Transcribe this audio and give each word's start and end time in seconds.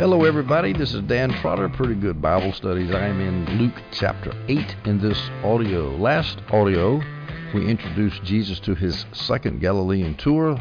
Hello, 0.00 0.24
everybody. 0.24 0.72
This 0.72 0.94
is 0.94 1.02
Dan 1.02 1.28
Trotter, 1.28 1.68
Pretty 1.68 1.94
Good 1.94 2.22
Bible 2.22 2.54
Studies. 2.54 2.90
I 2.90 3.04
am 3.04 3.20
in 3.20 3.58
Luke 3.58 3.82
chapter 3.92 4.32
8 4.48 4.76
in 4.86 4.98
this 4.98 5.28
audio. 5.44 5.94
Last 5.94 6.38
audio, 6.50 7.02
we 7.52 7.68
introduced 7.68 8.24
Jesus 8.24 8.58
to 8.60 8.74
his 8.74 9.04
second 9.12 9.60
Galilean 9.60 10.14
tour, 10.14 10.58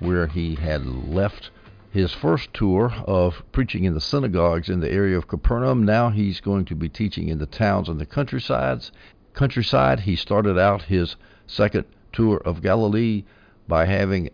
where 0.00 0.26
he 0.26 0.56
had 0.56 0.84
left 0.84 1.52
his 1.90 2.12
first 2.12 2.52
tour 2.52 2.92
of 3.06 3.42
preaching 3.50 3.84
in 3.84 3.94
the 3.94 4.00
synagogues 4.00 4.68
in 4.68 4.80
the 4.80 4.92
area 4.92 5.16
of 5.16 5.26
Capernaum. 5.26 5.84
Now 5.86 6.10
he's 6.10 6.42
going 6.42 6.66
to 6.66 6.74
be 6.74 6.90
teaching 6.90 7.30
in 7.30 7.38
the 7.38 7.46
towns 7.46 7.88
and 7.88 7.98
the 7.98 8.04
countrysides. 8.04 8.92
Countryside, 9.32 10.00
he 10.00 10.16
started 10.16 10.58
out 10.58 10.82
his 10.82 11.16
second 11.46 11.86
tour 12.12 12.42
of 12.44 12.60
Galilee 12.60 13.24
by 13.66 13.86
having 13.86 14.28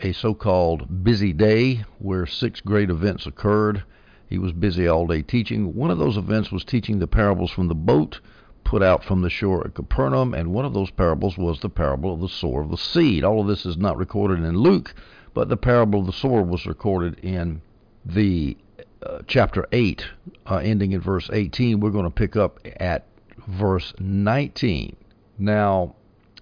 a 0.00 0.12
so 0.12 0.34
called 0.34 1.02
busy 1.02 1.32
day 1.32 1.86
where 1.98 2.26
six 2.26 2.60
great 2.60 2.90
events 2.90 3.26
occurred. 3.26 3.82
He 4.34 4.38
was 4.38 4.50
busy 4.50 4.88
all 4.88 5.06
day 5.06 5.22
teaching. 5.22 5.76
One 5.76 5.92
of 5.92 5.98
those 5.98 6.16
events 6.16 6.50
was 6.50 6.64
teaching 6.64 6.98
the 6.98 7.06
parables 7.06 7.52
from 7.52 7.68
the 7.68 7.74
boat 7.76 8.18
put 8.64 8.82
out 8.82 9.04
from 9.04 9.22
the 9.22 9.30
shore 9.30 9.64
at 9.64 9.74
Capernaum, 9.74 10.34
and 10.34 10.52
one 10.52 10.64
of 10.64 10.74
those 10.74 10.90
parables 10.90 11.38
was 11.38 11.60
the 11.60 11.68
parable 11.68 12.12
of 12.12 12.20
the 12.20 12.28
sower 12.28 12.62
of 12.62 12.70
the 12.70 12.76
seed. 12.76 13.22
All 13.22 13.40
of 13.40 13.46
this 13.46 13.64
is 13.64 13.76
not 13.76 13.96
recorded 13.96 14.40
in 14.40 14.58
Luke, 14.58 14.92
but 15.34 15.48
the 15.48 15.56
parable 15.56 16.00
of 16.00 16.06
the 16.06 16.12
sower 16.12 16.42
was 16.42 16.66
recorded 16.66 17.20
in 17.20 17.62
the 18.04 18.56
uh, 19.06 19.20
chapter 19.28 19.68
8, 19.70 20.04
uh, 20.50 20.56
ending 20.56 20.90
in 20.90 21.00
verse 21.00 21.30
18. 21.32 21.78
We're 21.78 21.90
going 21.90 22.02
to 22.02 22.10
pick 22.10 22.34
up 22.34 22.58
at 22.80 23.06
verse 23.46 23.94
19. 24.00 24.96
Now, 25.38 25.94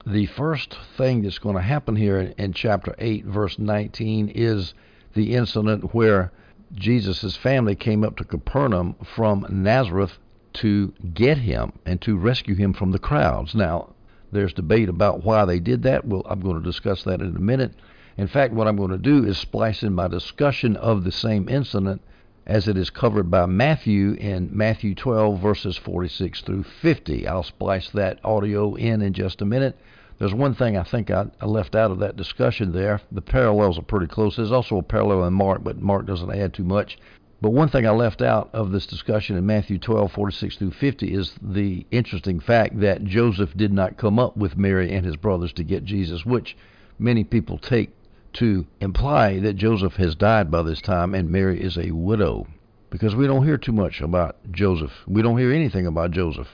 the 0.07 0.25
first 0.25 0.79
thing 0.97 1.21
that's 1.21 1.39
going 1.39 1.57
to 1.57 1.61
happen 1.61 1.97
here 1.97 2.17
in, 2.17 2.33
in 2.39 2.53
chapter 2.55 2.95
8, 2.99 3.27
verse 3.27 3.59
19, 3.59 4.33
is 4.35 4.73
the 5.13 5.35
incident 5.35 5.95
where 5.95 6.33
Jesus' 6.75 7.37
family 7.37 7.75
came 7.75 8.03
up 8.03 8.17
to 8.17 8.25
Capernaum 8.25 8.95
from 9.05 9.47
Nazareth 9.49 10.19
to 10.55 10.93
get 11.15 11.39
him 11.39 11.73
and 11.85 12.01
to 12.03 12.17
rescue 12.17 12.55
him 12.55 12.73
from 12.73 12.93
the 12.93 12.99
crowds. 12.99 13.55
Now, 13.55 13.95
there's 14.33 14.53
debate 14.53 14.89
about 14.89 15.25
why 15.25 15.45
they 15.45 15.61
did 15.61 15.83
that. 15.83 16.07
Well, 16.07 16.23
I'm 16.27 16.41
going 16.41 16.57
to 16.57 16.63
discuss 16.63 17.05
that 17.05 17.21
in 17.21 17.37
a 17.37 17.41
minute. 17.41 17.75
In 18.17 18.27
fact, 18.27 18.53
what 18.53 18.69
I'm 18.69 18.77
going 18.77 18.91
to 18.91 18.99
do 18.99 19.25
is 19.25 19.39
splice 19.39 19.83
in 19.83 19.95
my 19.95 20.09
discussion 20.09 20.77
of 20.77 21.05
the 21.05 21.13
same 21.13 21.49
incident 21.49 22.03
as 22.47 22.67
it 22.67 22.77
is 22.77 22.91
covered 22.91 23.31
by 23.31 23.47
Matthew 23.47 24.13
in 24.15 24.51
Matthew 24.53 24.95
12, 24.95 25.41
verses 25.41 25.77
46 25.77 26.41
through 26.41 26.65
50. 26.65 27.29
I'll 27.29 27.43
splice 27.43 27.91
that 27.91 28.19
audio 28.25 28.75
in 28.75 29.01
in 29.01 29.13
just 29.13 29.41
a 29.41 29.47
minute. 29.47 29.79
There's 30.19 30.35
one 30.35 30.55
thing 30.55 30.77
I 30.77 30.83
think 30.83 31.11
I, 31.11 31.27
I 31.41 31.47
left 31.47 31.75
out 31.75 31.91
of 31.91 31.99
that 32.01 32.17
discussion 32.17 32.73
there. 32.73 33.01
The 33.11 33.23
parallels 33.23 33.79
are 33.79 33.83
pretty 33.83 34.07
close. 34.07 34.37
There's 34.37 34.53
also 34.53 34.77
a 34.79 34.83
parallel 34.83 35.25
in 35.25 35.33
Mark, 35.33 35.65
but 35.65 35.81
Mark 35.81 36.07
doesn't 36.07 36.35
add 36.35 36.55
too 36.55 36.65
much. 36.65 36.99
But 37.43 37.51
one 37.51 37.69
thing 37.69 37.85
I 37.87 37.91
left 37.91 38.23
out 38.23 38.51
of 38.53 38.71
this 38.71 38.87
discussion 38.87 39.37
in 39.37 39.45
Matthew 39.45 39.77
12, 39.77 40.13
46 40.13 40.57
through 40.59 40.71
50 40.71 41.13
is 41.13 41.35
the 41.43 41.85
interesting 41.91 42.39
fact 42.39 42.79
that 42.79 43.03
Joseph 43.03 43.57
did 43.57 43.73
not 43.73 43.97
come 43.97 44.21
up 44.21 44.37
with 44.37 44.57
Mary 44.57 44.93
and 44.93 45.05
his 45.05 45.17
brothers 45.17 45.53
to 45.55 45.65
get 45.65 45.85
Jesus, 45.85 46.25
which 46.25 46.57
many 47.01 47.25
people 47.25 47.59
take 47.59 47.91
to 48.35 48.65
imply 48.81 49.41
that 49.41 49.57
Joseph 49.57 49.95
has 49.97 50.15
died 50.15 50.53
by 50.53 50.63
this 50.63 50.81
time 50.81 51.17
and 51.17 51.31
Mary 51.31 51.61
is 51.61 51.77
a 51.77 51.91
widow. 51.91 52.47
Because 52.91 53.17
we 53.17 53.27
don't 53.27 53.45
hear 53.45 53.59
too 53.59 53.73
much 53.73 54.01
about 54.01 54.37
Joseph. 54.53 54.93
We 55.09 55.21
don't 55.21 55.39
hear 55.39 55.51
anything 55.51 55.87
about 55.87 56.13
Joseph 56.13 56.49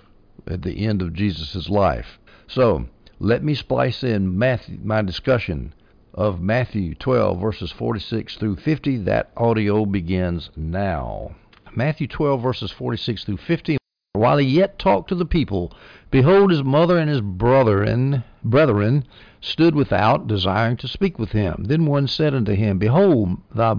at 0.46 0.62
the 0.62 0.86
end 0.86 1.02
of 1.02 1.12
Jesus' 1.12 1.68
life. 1.68 2.18
So, 2.46 2.86
let 3.20 3.42
me 3.42 3.54
splice 3.54 4.04
in 4.04 4.38
Matthew, 4.38 4.78
my 4.82 5.02
discussion 5.02 5.74
of 6.14 6.40
Matthew 6.40 6.94
12, 6.94 7.40
verses 7.40 7.72
46 7.72 8.36
through 8.36 8.56
50. 8.56 8.98
That 8.98 9.30
audio 9.36 9.84
begins 9.84 10.50
now. 10.56 11.34
Matthew 11.74 12.06
12, 12.06 12.40
verses 12.40 12.70
46 12.70 13.24
through 13.24 13.38
50. 13.38 13.76
While 14.12 14.38
he 14.38 14.46
yet 14.46 14.78
talked 14.78 15.08
to 15.08 15.16
the 15.16 15.24
people, 15.24 15.72
behold, 16.12 16.50
his 16.50 16.62
mother 16.62 16.96
and 16.96 17.10
his 17.10 17.20
brethren, 17.20 18.22
brethren 18.44 19.04
stood 19.40 19.74
without, 19.74 20.28
desiring 20.28 20.76
to 20.76 20.88
speak 20.88 21.18
with 21.18 21.32
him. 21.32 21.64
Then 21.66 21.86
one 21.86 22.06
said 22.06 22.34
unto 22.34 22.54
him, 22.54 22.78
Behold, 22.78 23.38
thy 23.54 23.74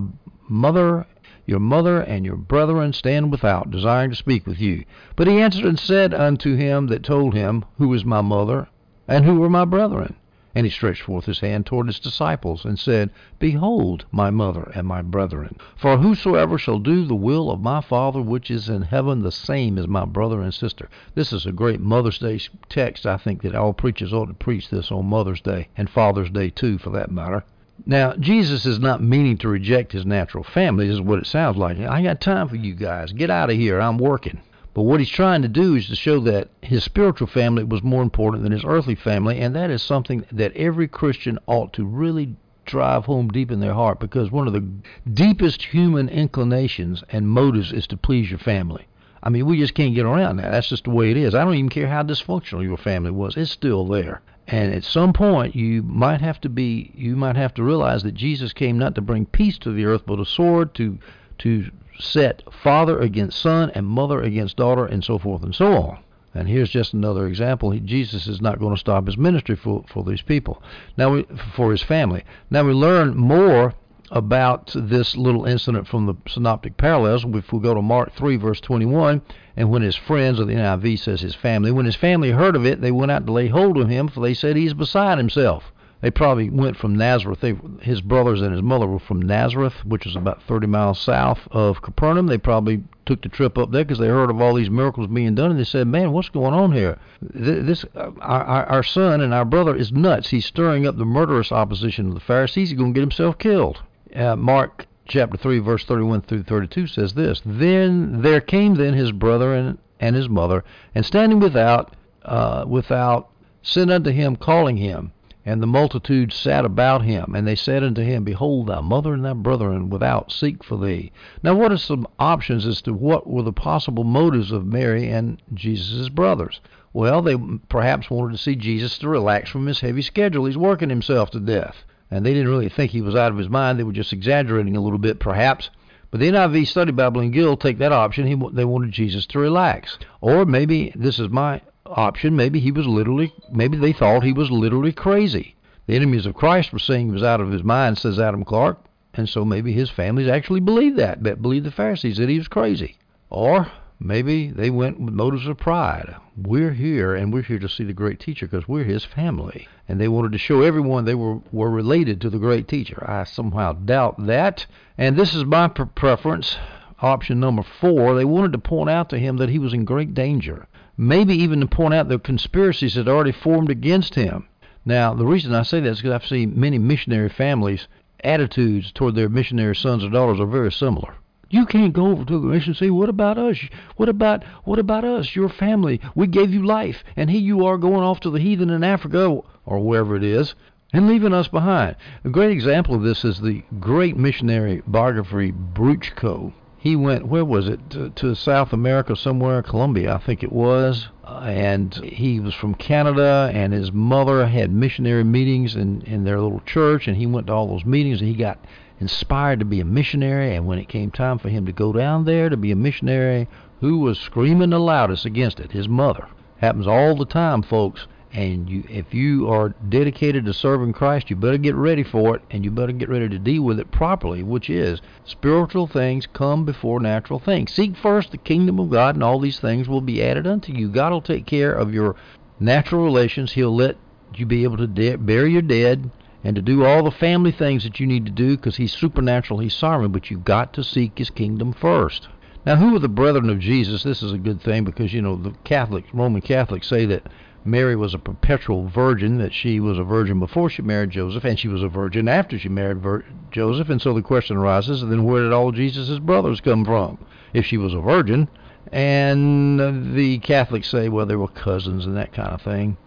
mother 0.49 1.07
your 1.45 1.59
mother 1.59 2.01
and 2.01 2.25
your 2.25 2.35
brethren 2.35 2.93
stand 2.93 3.31
without, 3.31 3.71
desiring 3.71 4.11
to 4.11 4.15
speak 4.15 4.45
with 4.45 4.59
you. 4.59 4.83
But 5.15 5.27
he 5.27 5.41
answered 5.41 5.65
and 5.65 5.79
said 5.79 6.13
unto 6.13 6.55
him 6.55 6.87
that 6.87 7.03
told 7.03 7.33
him, 7.33 7.65
Who 7.77 7.93
is 7.93 8.05
my 8.05 8.21
mother, 8.21 8.67
and 9.09 9.25
who 9.25 9.39
were 9.39 9.49
my 9.49 9.65
brethren? 9.65 10.15
And 10.55 10.65
he 10.65 10.71
stretched 10.71 11.01
forth 11.01 11.25
his 11.25 11.41
hand 11.41 11.65
toward 11.65 11.87
his 11.87 11.99
disciples, 11.99 12.65
and 12.65 12.79
said, 12.79 13.11
Behold 13.37 14.05
my 14.11 14.29
mother 14.29 14.71
and 14.73 14.87
my 14.87 15.01
brethren. 15.01 15.57
For 15.75 15.97
whosoever 15.97 16.57
shall 16.57 16.79
do 16.79 17.05
the 17.05 17.15
will 17.15 17.51
of 17.51 17.61
my 17.61 17.81
Father 17.81 18.21
which 18.21 18.49
is 18.49 18.69
in 18.69 18.83
heaven, 18.83 19.21
the 19.21 19.31
same 19.31 19.77
is 19.77 19.87
my 19.87 20.05
brother 20.05 20.41
and 20.41 20.53
sister. 20.53 20.89
This 21.15 21.33
is 21.33 21.45
a 21.45 21.51
great 21.51 21.81
Mother's 21.81 22.19
Day 22.19 22.39
text. 22.69 23.05
I 23.05 23.17
think 23.17 23.41
that 23.41 23.55
all 23.55 23.73
preachers 23.73 24.13
ought 24.13 24.27
to 24.27 24.33
preach 24.33 24.69
this 24.69 24.91
on 24.91 25.05
Mother's 25.05 25.41
Day, 25.41 25.67
and 25.77 25.89
Father's 25.89 26.29
Day 26.29 26.49
too, 26.49 26.77
for 26.77 26.89
that 26.91 27.11
matter. 27.11 27.43
Now, 27.85 28.13
Jesus 28.13 28.65
is 28.65 28.79
not 28.79 29.01
meaning 29.01 29.37
to 29.37 29.47
reject 29.47 29.93
his 29.93 30.05
natural 30.05 30.43
family, 30.43 30.89
is 30.89 30.99
what 30.99 31.19
it 31.19 31.27
sounds 31.27 31.57
like. 31.57 31.79
I 31.79 32.03
got 32.03 32.21
time 32.21 32.49
for 32.49 32.57
you 32.57 32.73
guys. 32.73 33.13
Get 33.13 33.29
out 33.29 33.49
of 33.49 33.55
here. 33.55 33.79
I'm 33.79 33.97
working. 33.97 34.41
But 34.73 34.83
what 34.83 34.99
he's 34.99 35.09
trying 35.09 35.41
to 35.41 35.47
do 35.47 35.75
is 35.75 35.87
to 35.87 35.95
show 35.95 36.19
that 36.21 36.49
his 36.61 36.83
spiritual 36.83 37.27
family 37.27 37.63
was 37.63 37.83
more 37.83 38.03
important 38.03 38.43
than 38.43 38.51
his 38.51 38.63
earthly 38.63 38.95
family, 38.95 39.39
and 39.39 39.55
that 39.55 39.71
is 39.71 39.81
something 39.81 40.25
that 40.31 40.55
every 40.55 40.87
Christian 40.87 41.39
ought 41.47 41.73
to 41.73 41.85
really 41.85 42.35
drive 42.65 43.05
home 43.05 43.29
deep 43.29 43.49
in 43.51 43.59
their 43.59 43.73
heart 43.73 43.99
because 43.99 44.31
one 44.31 44.45
of 44.45 44.53
the 44.53 44.67
deepest 45.11 45.63
human 45.63 46.07
inclinations 46.07 47.03
and 47.09 47.27
motives 47.27 47.71
is 47.73 47.87
to 47.87 47.97
please 47.97 48.29
your 48.29 48.39
family. 48.39 48.87
I 49.23 49.29
mean, 49.29 49.45
we 49.45 49.57
just 49.57 49.73
can't 49.73 49.95
get 49.95 50.05
around 50.05 50.37
that. 50.37 50.51
That's 50.51 50.69
just 50.69 50.85
the 50.85 50.91
way 50.91 51.11
it 51.11 51.17
is. 51.17 51.35
I 51.35 51.43
don't 51.43 51.55
even 51.55 51.69
care 51.69 51.87
how 51.87 52.03
dysfunctional 52.03 52.63
your 52.63 52.77
family 52.77 53.11
was. 53.11 53.35
It's 53.35 53.51
still 53.51 53.85
there. 53.85 54.21
And 54.47 54.73
at 54.73 54.83
some 54.83 55.13
point, 55.13 55.55
you 55.55 55.83
might 55.83 56.21
have 56.21 56.39
to 56.41 56.49
be, 56.49 56.91
you 56.95 57.15
might 57.15 57.35
have 57.35 57.53
to 57.55 57.63
realize 57.63 58.03
that 58.03 58.13
Jesus 58.13 58.53
came 58.53 58.79
not 58.79 58.95
to 58.95 59.01
bring 59.01 59.25
peace 59.25 59.57
to 59.59 59.71
the 59.71 59.85
earth, 59.85 60.03
but 60.05 60.19
a 60.19 60.25
sword 60.25 60.73
to, 60.75 60.97
to 61.39 61.69
set 61.99 62.41
father 62.63 62.99
against 62.99 63.39
son 63.39 63.69
and 63.75 63.85
mother 63.85 64.21
against 64.21 64.57
daughter 64.57 64.85
and 64.85 65.03
so 65.03 65.17
forth 65.17 65.43
and 65.43 65.53
so 65.53 65.73
on. 65.73 65.99
And 66.33 66.47
here's 66.47 66.69
just 66.69 66.93
another 66.93 67.27
example. 67.27 67.71
He, 67.71 67.79
Jesus 67.79 68.27
is 68.27 68.41
not 68.41 68.59
going 68.59 68.73
to 68.73 68.79
stop 68.79 69.07
his 69.07 69.17
ministry 69.17 69.55
for, 69.55 69.83
for 69.91 70.03
these 70.03 70.21
people. 70.21 70.61
Now, 70.95 71.13
we, 71.13 71.25
for 71.55 71.71
his 71.71 71.81
family. 71.81 72.23
Now 72.49 72.63
we 72.63 72.73
learn 72.73 73.17
more 73.17 73.73
about 74.11 74.71
this 74.75 75.15
little 75.15 75.45
incident 75.45 75.87
from 75.87 76.05
the 76.05 76.15
synoptic 76.27 76.77
parallels. 76.77 77.25
If 77.25 77.51
we 77.51 77.59
go 77.59 77.73
to 77.73 77.81
Mark 77.81 78.13
3, 78.13 78.37
verse 78.37 78.61
21, 78.61 79.21
and 79.55 79.69
when 79.69 79.81
his 79.81 79.95
friends, 79.95 80.39
or 80.39 80.45
the 80.45 80.53
NIV 80.53 80.99
says 80.99 81.21
his 81.21 81.35
family, 81.35 81.71
when 81.71 81.85
his 81.85 81.95
family 81.95 82.31
heard 82.31 82.55
of 82.55 82.65
it, 82.65 82.81
they 82.81 82.91
went 82.91 83.11
out 83.11 83.25
to 83.25 83.31
lay 83.31 83.47
hold 83.47 83.77
of 83.77 83.89
him, 83.89 84.07
for 84.07 84.21
they 84.21 84.33
said 84.33 84.55
he's 84.55 84.73
beside 84.73 85.17
himself 85.17 85.71
they 86.01 86.11
probably 86.11 86.49
went 86.49 86.77
from 86.77 86.95
Nazareth. 86.95 87.41
They, 87.41 87.57
his 87.81 87.99
brothers 87.99 88.41
and 88.41 88.53
his 88.53 88.61
mother 88.61 88.87
were 88.87 88.99
from 88.99 89.21
Nazareth, 89.21 89.85
which 89.85 90.05
is 90.05 90.15
about 90.15 90.41
30 90.43 90.67
miles 90.67 90.99
south 90.99 91.47
of 91.51 91.81
Capernaum. 91.81 92.27
They 92.27 92.37
probably 92.37 92.83
took 93.05 93.21
the 93.21 93.27
trip 93.27 93.57
up 93.57 93.71
there 93.71 93.83
because 93.83 93.99
they 93.99 94.07
heard 94.07 94.29
of 94.29 94.39
all 94.39 94.53
these 94.53 94.69
miracles 94.69 95.07
being 95.07 95.35
done, 95.35 95.51
and 95.51 95.59
they 95.59 95.65
said, 95.65 95.87
"Man, 95.87 96.13
what's 96.13 96.29
going 96.29 96.53
on 96.53 96.71
here? 96.71 96.97
This 97.21 97.83
uh, 97.95 98.11
our, 98.21 98.65
our 98.65 98.83
son 98.83 99.19
and 99.19 99.33
our 99.33 99.43
brother 99.43 99.75
is 99.75 99.91
nuts. 99.91 100.29
He's 100.29 100.45
stirring 100.45 100.87
up 100.87 100.97
the 100.97 101.05
murderous 101.05 101.51
opposition 101.51 102.07
of 102.07 102.13
the 102.13 102.21
Pharisees. 102.21 102.69
He's 102.69 102.77
going 102.77 102.93
to 102.93 102.97
get 102.97 103.01
himself 103.01 103.37
killed." 103.37 103.81
Uh, 104.15 104.35
Mark 104.35 104.87
chapter 105.05 105.37
3, 105.37 105.59
verse 105.59 105.83
31 105.83 106.21
through 106.21 106.43
32 106.43 106.87
says 106.87 107.13
this: 107.13 107.41
Then 107.45 108.21
there 108.21 108.39
came 108.39 108.75
then 108.75 108.93
his 108.93 109.11
brother 109.11 109.53
and, 109.53 109.77
and 109.99 110.15
his 110.15 110.29
mother, 110.29 110.63
and 110.95 111.05
standing 111.05 111.41
without, 111.41 111.95
uh, 112.23 112.63
without, 112.65 113.29
sent 113.61 113.91
unto 113.91 114.11
him, 114.11 114.37
calling 114.37 114.77
him. 114.77 115.11
And 115.45 115.63
the 115.63 115.67
multitude 115.67 116.33
sat 116.33 116.65
about 116.65 117.03
him, 117.03 117.33
and 117.33 117.47
they 117.47 117.55
said 117.55 117.83
unto 117.83 118.01
him, 118.01 118.23
Behold, 118.23 118.67
thy 118.67 118.81
mother 118.81 119.13
and 119.13 119.23
thy 119.23 119.33
brethren 119.33 119.89
without 119.89 120.31
seek 120.31 120.63
for 120.63 120.77
thee. 120.77 121.11
Now, 121.41 121.55
what 121.55 121.71
are 121.71 121.77
some 121.77 122.07
options 122.19 122.65
as 122.65 122.81
to 122.81 122.93
what 122.93 123.25
were 123.25 123.43
the 123.43 123.53
possible 123.53 124.03
motives 124.03 124.51
of 124.51 124.65
Mary 124.65 125.09
and 125.09 125.41
Jesus' 125.53 126.09
brothers? 126.09 126.59
Well, 126.91 127.21
they 127.21 127.37
perhaps 127.69 128.09
wanted 128.09 128.33
to 128.33 128.43
see 128.43 128.55
Jesus 128.55 128.97
to 128.99 129.07
relax 129.07 129.49
from 129.49 129.65
his 129.65 129.79
heavy 129.79 130.01
schedule. 130.01 130.45
He's 130.45 130.57
working 130.57 130.89
himself 130.89 131.31
to 131.31 131.39
death. 131.39 131.85
And 132.11 132.25
they 132.25 132.33
didn't 132.33 132.49
really 132.49 132.69
think 132.69 132.91
he 132.91 133.01
was 133.01 133.15
out 133.15 133.31
of 133.31 133.37
his 133.37 133.49
mind. 133.49 133.79
They 133.79 133.83
were 133.83 133.93
just 133.93 134.13
exaggerating 134.13 134.75
a 134.75 134.81
little 134.81 134.97
bit, 134.97 135.19
perhaps. 135.19 135.69
But 136.11 136.19
the 136.19 136.29
NIV 136.29 136.67
Study 136.67 136.91
Bible 136.91 137.21
and 137.21 137.31
Gill 137.31 137.55
take 137.55 137.77
that 137.77 137.91
option. 137.91 138.25
He, 138.25 138.35
they 138.51 138.65
wanted 138.65 138.91
Jesus 138.91 139.27
to 139.27 139.39
relax. 139.39 139.99
Or 140.21 140.43
maybe, 140.43 140.91
this 140.95 141.19
is 141.19 141.29
my 141.29 141.61
option, 141.89 142.35
maybe 142.35 142.59
he 142.59 142.71
was 142.71 142.87
literally, 142.87 143.33
maybe 143.51 143.77
they 143.77 143.93
thought 143.93 144.23
he 144.23 144.33
was 144.33 144.51
literally 144.51 144.93
crazy. 144.93 145.55
The 145.87 145.95
enemies 145.95 146.25
of 146.25 146.35
Christ 146.35 146.71
were 146.71 146.79
saying 146.79 147.07
he 147.07 147.13
was 147.13 147.23
out 147.23 147.41
of 147.41 147.51
his 147.51 147.63
mind, 147.63 147.97
says 147.97 148.19
Adam 148.19 148.45
Clarke, 148.45 148.79
and 149.13 149.27
so 149.27 149.43
maybe 149.43 149.73
his 149.73 149.89
families 149.89 150.27
actually 150.27 150.59
believed 150.59 150.97
that, 150.97 151.23
but 151.23 151.41
believed 151.41 151.65
the 151.65 151.71
Pharisees 151.71 152.17
that 152.17 152.29
he 152.29 152.37
was 152.37 152.47
crazy. 152.47 152.97
Or 153.29 153.71
maybe 153.99 154.51
they 154.51 154.69
went 154.69 154.99
with 154.99 155.13
motives 155.13 155.47
of 155.47 155.57
pride. 155.57 156.15
We're 156.37 156.73
here, 156.73 157.15
and 157.15 157.33
we're 157.33 157.41
here 157.41 157.59
to 157.59 157.67
see 157.67 157.83
the 157.83 157.93
great 157.93 158.19
teacher 158.19 158.47
because 158.47 158.67
we're 158.67 158.83
his 158.83 159.03
family. 159.03 159.67
And 159.87 159.99
they 159.99 160.07
wanted 160.07 160.31
to 160.33 160.37
show 160.37 160.61
everyone 160.61 161.05
they 161.05 161.15
were, 161.15 161.39
were 161.51 161.71
related 161.71 162.21
to 162.21 162.29
the 162.29 162.37
great 162.37 162.67
teacher. 162.67 163.03
I 163.09 163.23
somehow 163.23 163.73
doubt 163.73 164.27
that. 164.27 164.67
And 164.97 165.17
this 165.17 165.33
is 165.33 165.43
my 165.43 165.67
preference 165.67 166.55
option 167.01 167.39
number 167.39 167.63
four, 167.63 168.15
they 168.15 168.25
wanted 168.25 168.51
to 168.51 168.59
point 168.59 168.89
out 168.89 169.09
to 169.09 169.19
him 169.19 169.37
that 169.37 169.49
he 169.49 169.59
was 169.59 169.73
in 169.73 169.85
great 169.85 170.13
danger. 170.13 170.67
Maybe 171.01 171.33
even 171.33 171.61
to 171.61 171.65
point 171.65 171.93
out 171.93 172.09
the 172.09 172.19
conspiracies 172.19 172.95
that 172.95 173.07
already 173.07 173.31
formed 173.31 173.69
against 173.69 174.15
him. 174.15 174.47
Now, 174.83 175.13
the 175.13 175.25
reason 175.25 175.53
I 175.53 175.63
say 175.63 175.79
that 175.79 175.89
is 175.89 175.99
because 175.99 176.11
I've 176.11 176.27
seen 176.27 176.59
many 176.59 176.77
missionary 176.77 177.29
families' 177.29 177.87
attitudes 178.21 178.91
toward 178.91 179.15
their 179.15 179.29
missionary 179.29 179.77
sons 179.77 180.03
or 180.03 180.09
daughters 180.09 180.41
are 180.41 180.45
very 180.45 180.73
similar. 180.73 181.13
You 181.49 181.65
can't 181.65 181.93
go 181.93 182.07
over 182.07 182.25
to 182.25 182.37
the 182.37 182.47
mission 182.47 182.71
and 182.71 182.77
say, 182.77 182.89
"What 182.89 183.07
about 183.07 183.37
us? 183.37 183.57
What 183.95 184.09
about 184.09 184.43
what 184.65 184.77
about 184.77 185.05
us? 185.05 185.37
Your 185.37 185.47
family? 185.47 186.01
We 186.15 186.27
gave 186.27 186.53
you 186.53 186.65
life, 186.65 187.01
and 187.15 187.29
here 187.29 187.39
you 187.39 187.65
are 187.65 187.77
going 187.77 188.03
off 188.03 188.19
to 188.19 188.29
the 188.29 188.41
heathen 188.41 188.69
in 188.69 188.83
Africa 188.83 189.39
or 189.65 189.79
wherever 189.79 190.17
it 190.17 190.23
is, 190.25 190.53
and 190.91 191.07
leaving 191.07 191.33
us 191.33 191.47
behind." 191.47 191.95
A 192.25 192.29
great 192.29 192.51
example 192.51 192.93
of 192.93 193.03
this 193.03 193.23
is 193.23 193.39
the 193.39 193.63
great 193.79 194.17
missionary 194.17 194.83
biography 194.85 195.53
Bruchko. 195.53 196.51
He 196.81 196.95
went, 196.95 197.27
where 197.27 197.43
was 197.43 197.67
it, 197.67 197.89
to, 197.89 198.09
to 198.09 198.35
South 198.35 198.71
America 198.71 199.13
somewhere, 199.13 199.61
Colombia, 199.61 200.15
I 200.15 200.17
think 200.17 200.43
it 200.43 200.51
was, 200.53 201.09
and 201.27 201.93
he 201.95 202.39
was 202.39 202.53
from 202.53 202.73
Canada, 202.73 203.51
and 203.53 203.73
his 203.73 203.91
mother 203.91 204.47
had 204.47 204.71
missionary 204.71 205.25
meetings 205.25 205.75
in 205.75 206.01
in 206.03 206.23
their 206.23 206.39
little 206.39 206.61
church, 206.65 207.05
and 207.05 207.17
he 207.17 207.25
went 207.25 207.47
to 207.47 207.53
all 207.53 207.67
those 207.67 207.83
meetings, 207.83 208.21
and 208.21 208.29
he 208.29 208.35
got 208.35 208.63
inspired 208.97 209.59
to 209.59 209.65
be 209.65 209.81
a 209.81 209.85
missionary. 209.85 210.55
And 210.55 210.67
when 210.67 210.79
it 210.79 210.87
came 210.87 211.11
time 211.11 211.37
for 211.37 211.49
him 211.49 211.65
to 211.65 211.73
go 211.73 211.91
down 211.91 212.23
there 212.23 212.47
to 212.47 212.55
be 212.55 212.71
a 212.71 212.77
missionary, 212.77 213.49
who 213.81 213.99
was 213.99 214.17
screaming 214.17 214.69
the 214.69 214.79
loudest 214.79 215.25
against 215.25 215.59
it? 215.59 215.73
His 215.73 215.89
mother. 215.89 216.27
Happens 216.59 216.87
all 216.87 217.13
the 217.13 217.25
time, 217.25 217.61
folks. 217.61 218.07
And 218.31 218.69
you, 218.69 218.83
if 218.87 219.11
you 219.13 219.49
are 219.49 219.69
dedicated 219.69 220.45
to 220.45 220.53
serving 220.53 220.93
Christ, 220.93 221.31
you 221.31 221.35
better 221.35 221.57
get 221.57 221.73
ready 221.73 222.03
for 222.03 222.35
it, 222.35 222.43
and 222.51 222.63
you 222.63 222.69
better 222.69 222.91
get 222.91 223.09
ready 223.09 223.27
to 223.27 223.39
deal 223.39 223.63
with 223.63 223.79
it 223.79 223.91
properly, 223.91 224.43
which 224.43 224.69
is 224.69 225.01
spiritual 225.25 225.87
things 225.87 226.27
come 226.27 226.63
before 226.63 226.99
natural 226.99 227.39
things. 227.39 227.73
Seek 227.73 227.97
first 227.97 228.31
the 228.31 228.37
kingdom 228.37 228.79
of 228.79 228.91
God, 228.91 229.15
and 229.15 229.23
all 229.23 229.39
these 229.39 229.59
things 229.59 229.89
will 229.89 230.01
be 230.01 230.23
added 230.23 230.45
unto 230.45 230.71
you. 230.71 230.89
God 230.89 231.11
will 231.11 231.21
take 231.21 231.47
care 231.47 231.73
of 231.73 231.91
your 231.91 232.15
natural 232.59 233.03
relations. 233.03 233.53
He'll 233.53 233.75
let 233.75 233.97
you 234.35 234.45
be 234.45 234.63
able 234.63 234.77
to 234.77 234.87
de- 234.87 235.17
bury 235.17 235.53
your 235.53 235.63
dead 235.63 236.11
and 236.43 236.55
to 236.55 236.61
do 236.61 236.85
all 236.85 237.03
the 237.03 237.11
family 237.11 237.51
things 237.51 237.83
that 237.83 237.99
you 237.99 238.05
need 238.05 238.25
to 238.25 238.31
do 238.31 238.55
because 238.55 238.77
He's 238.77 238.93
supernatural, 238.93 239.59
He's 239.59 239.73
sovereign, 239.73 240.11
but 240.11 240.29
you've 240.29 240.45
got 240.45 240.73
to 240.73 240.83
seek 240.83 241.17
His 241.17 241.31
kingdom 241.31 241.73
first. 241.73 242.27
Now, 242.65 242.75
who 242.75 242.95
are 242.95 242.99
the 242.99 243.09
brethren 243.09 243.49
of 243.49 243.59
Jesus? 243.59 244.03
This 244.03 244.21
is 244.21 244.33
a 244.33 244.37
good 244.37 244.61
thing 244.61 244.83
because, 244.83 245.13
you 245.13 245.21
know, 245.21 245.35
the 245.35 245.51
Catholics, 245.63 246.09
Roman 246.13 246.41
Catholics 246.41 246.87
say 246.87 247.05
that 247.05 247.23
Mary 247.65 247.95
was 247.95 248.13
a 248.13 248.19
perpetual 248.19 248.87
virgin, 248.87 249.37
that 249.37 249.53
she 249.53 249.79
was 249.79 249.97
a 249.97 250.03
virgin 250.03 250.39
before 250.39 250.69
she 250.69 250.81
married 250.81 251.09
Joseph, 251.09 251.43
and 251.43 251.59
she 251.59 251.67
was 251.67 251.83
a 251.83 251.89
virgin 251.89 252.27
after 252.27 252.57
she 252.57 252.69
married 252.69 252.99
Vir- 252.99 253.25
Joseph. 253.51 253.89
And 253.89 254.01
so 254.01 254.13
the 254.13 254.21
question 254.21 254.57
arises 254.57 255.01
then 255.01 255.23
where 255.23 255.43
did 255.43 255.53
all 255.53 255.71
Jesus' 255.71 256.19
brothers 256.19 256.61
come 256.61 256.85
from? 256.85 257.17
If 257.53 257.65
she 257.65 257.77
was 257.77 257.93
a 257.93 257.99
virgin, 257.99 258.47
and 258.91 260.15
the 260.15 260.39
Catholics 260.39 260.89
say, 260.89 261.09
well, 261.09 261.25
they 261.25 261.35
were 261.35 261.47
cousins 261.47 262.05
and 262.05 262.15
that 262.17 262.31
kind 262.31 262.49
of 262.49 262.61
thing, 262.61 262.97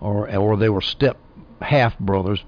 or 0.00 0.34
or 0.36 0.56
they 0.56 0.68
were 0.68 0.80
step 0.80 1.16
half 1.60 1.98
brothers, 1.98 2.44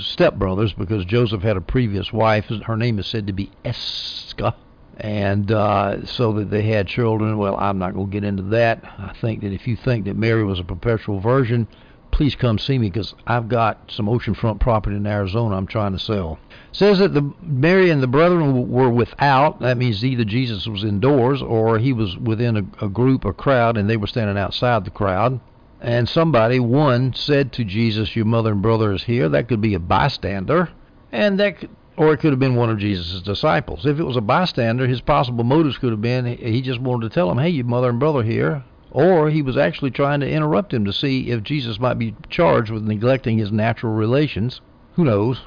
step 0.00 0.34
brothers, 0.34 0.72
because 0.72 1.04
Joseph 1.04 1.42
had 1.42 1.56
a 1.56 1.62
previous 1.62 2.12
wife. 2.12 2.50
Her 2.64 2.76
name 2.76 2.98
is 2.98 3.06
said 3.06 3.26
to 3.26 3.32
be 3.32 3.50
Esca 3.64 4.54
and 4.98 5.50
uh, 5.50 6.04
so 6.06 6.32
that 6.34 6.50
they 6.50 6.62
had 6.62 6.86
children. 6.86 7.38
Well, 7.38 7.56
I'm 7.56 7.78
not 7.78 7.94
going 7.94 8.06
to 8.06 8.12
get 8.12 8.24
into 8.24 8.42
that. 8.44 8.84
I 8.84 9.14
think 9.20 9.42
that 9.42 9.52
if 9.52 9.66
you 9.66 9.76
think 9.76 10.04
that 10.06 10.16
Mary 10.16 10.44
was 10.44 10.60
a 10.60 10.64
perpetual 10.64 11.20
virgin, 11.20 11.66
please 12.10 12.36
come 12.36 12.58
see 12.58 12.78
me 12.78 12.88
because 12.88 13.12
I've 13.26 13.48
got 13.48 13.90
some 13.90 14.06
oceanfront 14.06 14.60
property 14.60 14.96
in 14.96 15.06
Arizona 15.06 15.56
I'm 15.56 15.66
trying 15.66 15.92
to 15.92 15.98
sell. 15.98 16.38
says 16.70 17.00
that 17.00 17.12
the 17.12 17.32
Mary 17.42 17.90
and 17.90 18.02
the 18.02 18.06
brethren 18.06 18.70
were 18.70 18.88
without. 18.88 19.60
That 19.60 19.76
means 19.76 20.04
either 20.04 20.24
Jesus 20.24 20.68
was 20.68 20.84
indoors 20.84 21.42
or 21.42 21.78
he 21.78 21.92
was 21.92 22.16
within 22.16 22.56
a, 22.56 22.84
a 22.84 22.88
group, 22.88 23.24
a 23.24 23.32
crowd, 23.32 23.76
and 23.76 23.90
they 23.90 23.96
were 23.96 24.06
standing 24.06 24.38
outside 24.38 24.84
the 24.84 24.90
crowd. 24.90 25.40
And 25.80 26.08
somebody, 26.08 26.60
one, 26.60 27.12
said 27.14 27.52
to 27.54 27.64
Jesus, 27.64 28.14
"Your 28.16 28.24
mother 28.24 28.52
and 28.52 28.62
brother 28.62 28.92
is 28.92 29.02
here." 29.02 29.28
That 29.28 29.48
could 29.48 29.60
be 29.60 29.74
a 29.74 29.80
bystander, 29.80 30.70
and 31.12 31.38
that 31.40 31.58
could, 31.58 31.70
or 31.96 32.12
it 32.12 32.18
could 32.18 32.32
have 32.32 32.40
been 32.40 32.56
one 32.56 32.70
of 32.70 32.78
Jesus' 32.78 33.22
disciples. 33.22 33.86
If 33.86 33.98
it 33.98 34.04
was 34.04 34.16
a 34.16 34.20
bystander, 34.20 34.86
his 34.86 35.00
possible 35.00 35.44
motives 35.44 35.78
could 35.78 35.90
have 35.90 36.00
been 36.00 36.26
he 36.26 36.60
just 36.60 36.80
wanted 36.80 37.08
to 37.08 37.14
tell 37.14 37.30
him, 37.30 37.38
hey, 37.38 37.50
your 37.50 37.64
mother 37.64 37.88
and 37.88 38.00
brother 38.00 38.22
here. 38.22 38.64
Or 38.90 39.28
he 39.28 39.42
was 39.42 39.56
actually 39.56 39.90
trying 39.90 40.20
to 40.20 40.30
interrupt 40.30 40.72
him 40.72 40.84
to 40.84 40.92
see 40.92 41.30
if 41.30 41.42
Jesus 41.42 41.80
might 41.80 41.98
be 41.98 42.14
charged 42.28 42.70
with 42.70 42.84
neglecting 42.84 43.38
his 43.38 43.50
natural 43.50 43.92
relations. 43.92 44.60
Who 44.94 45.04
knows? 45.04 45.40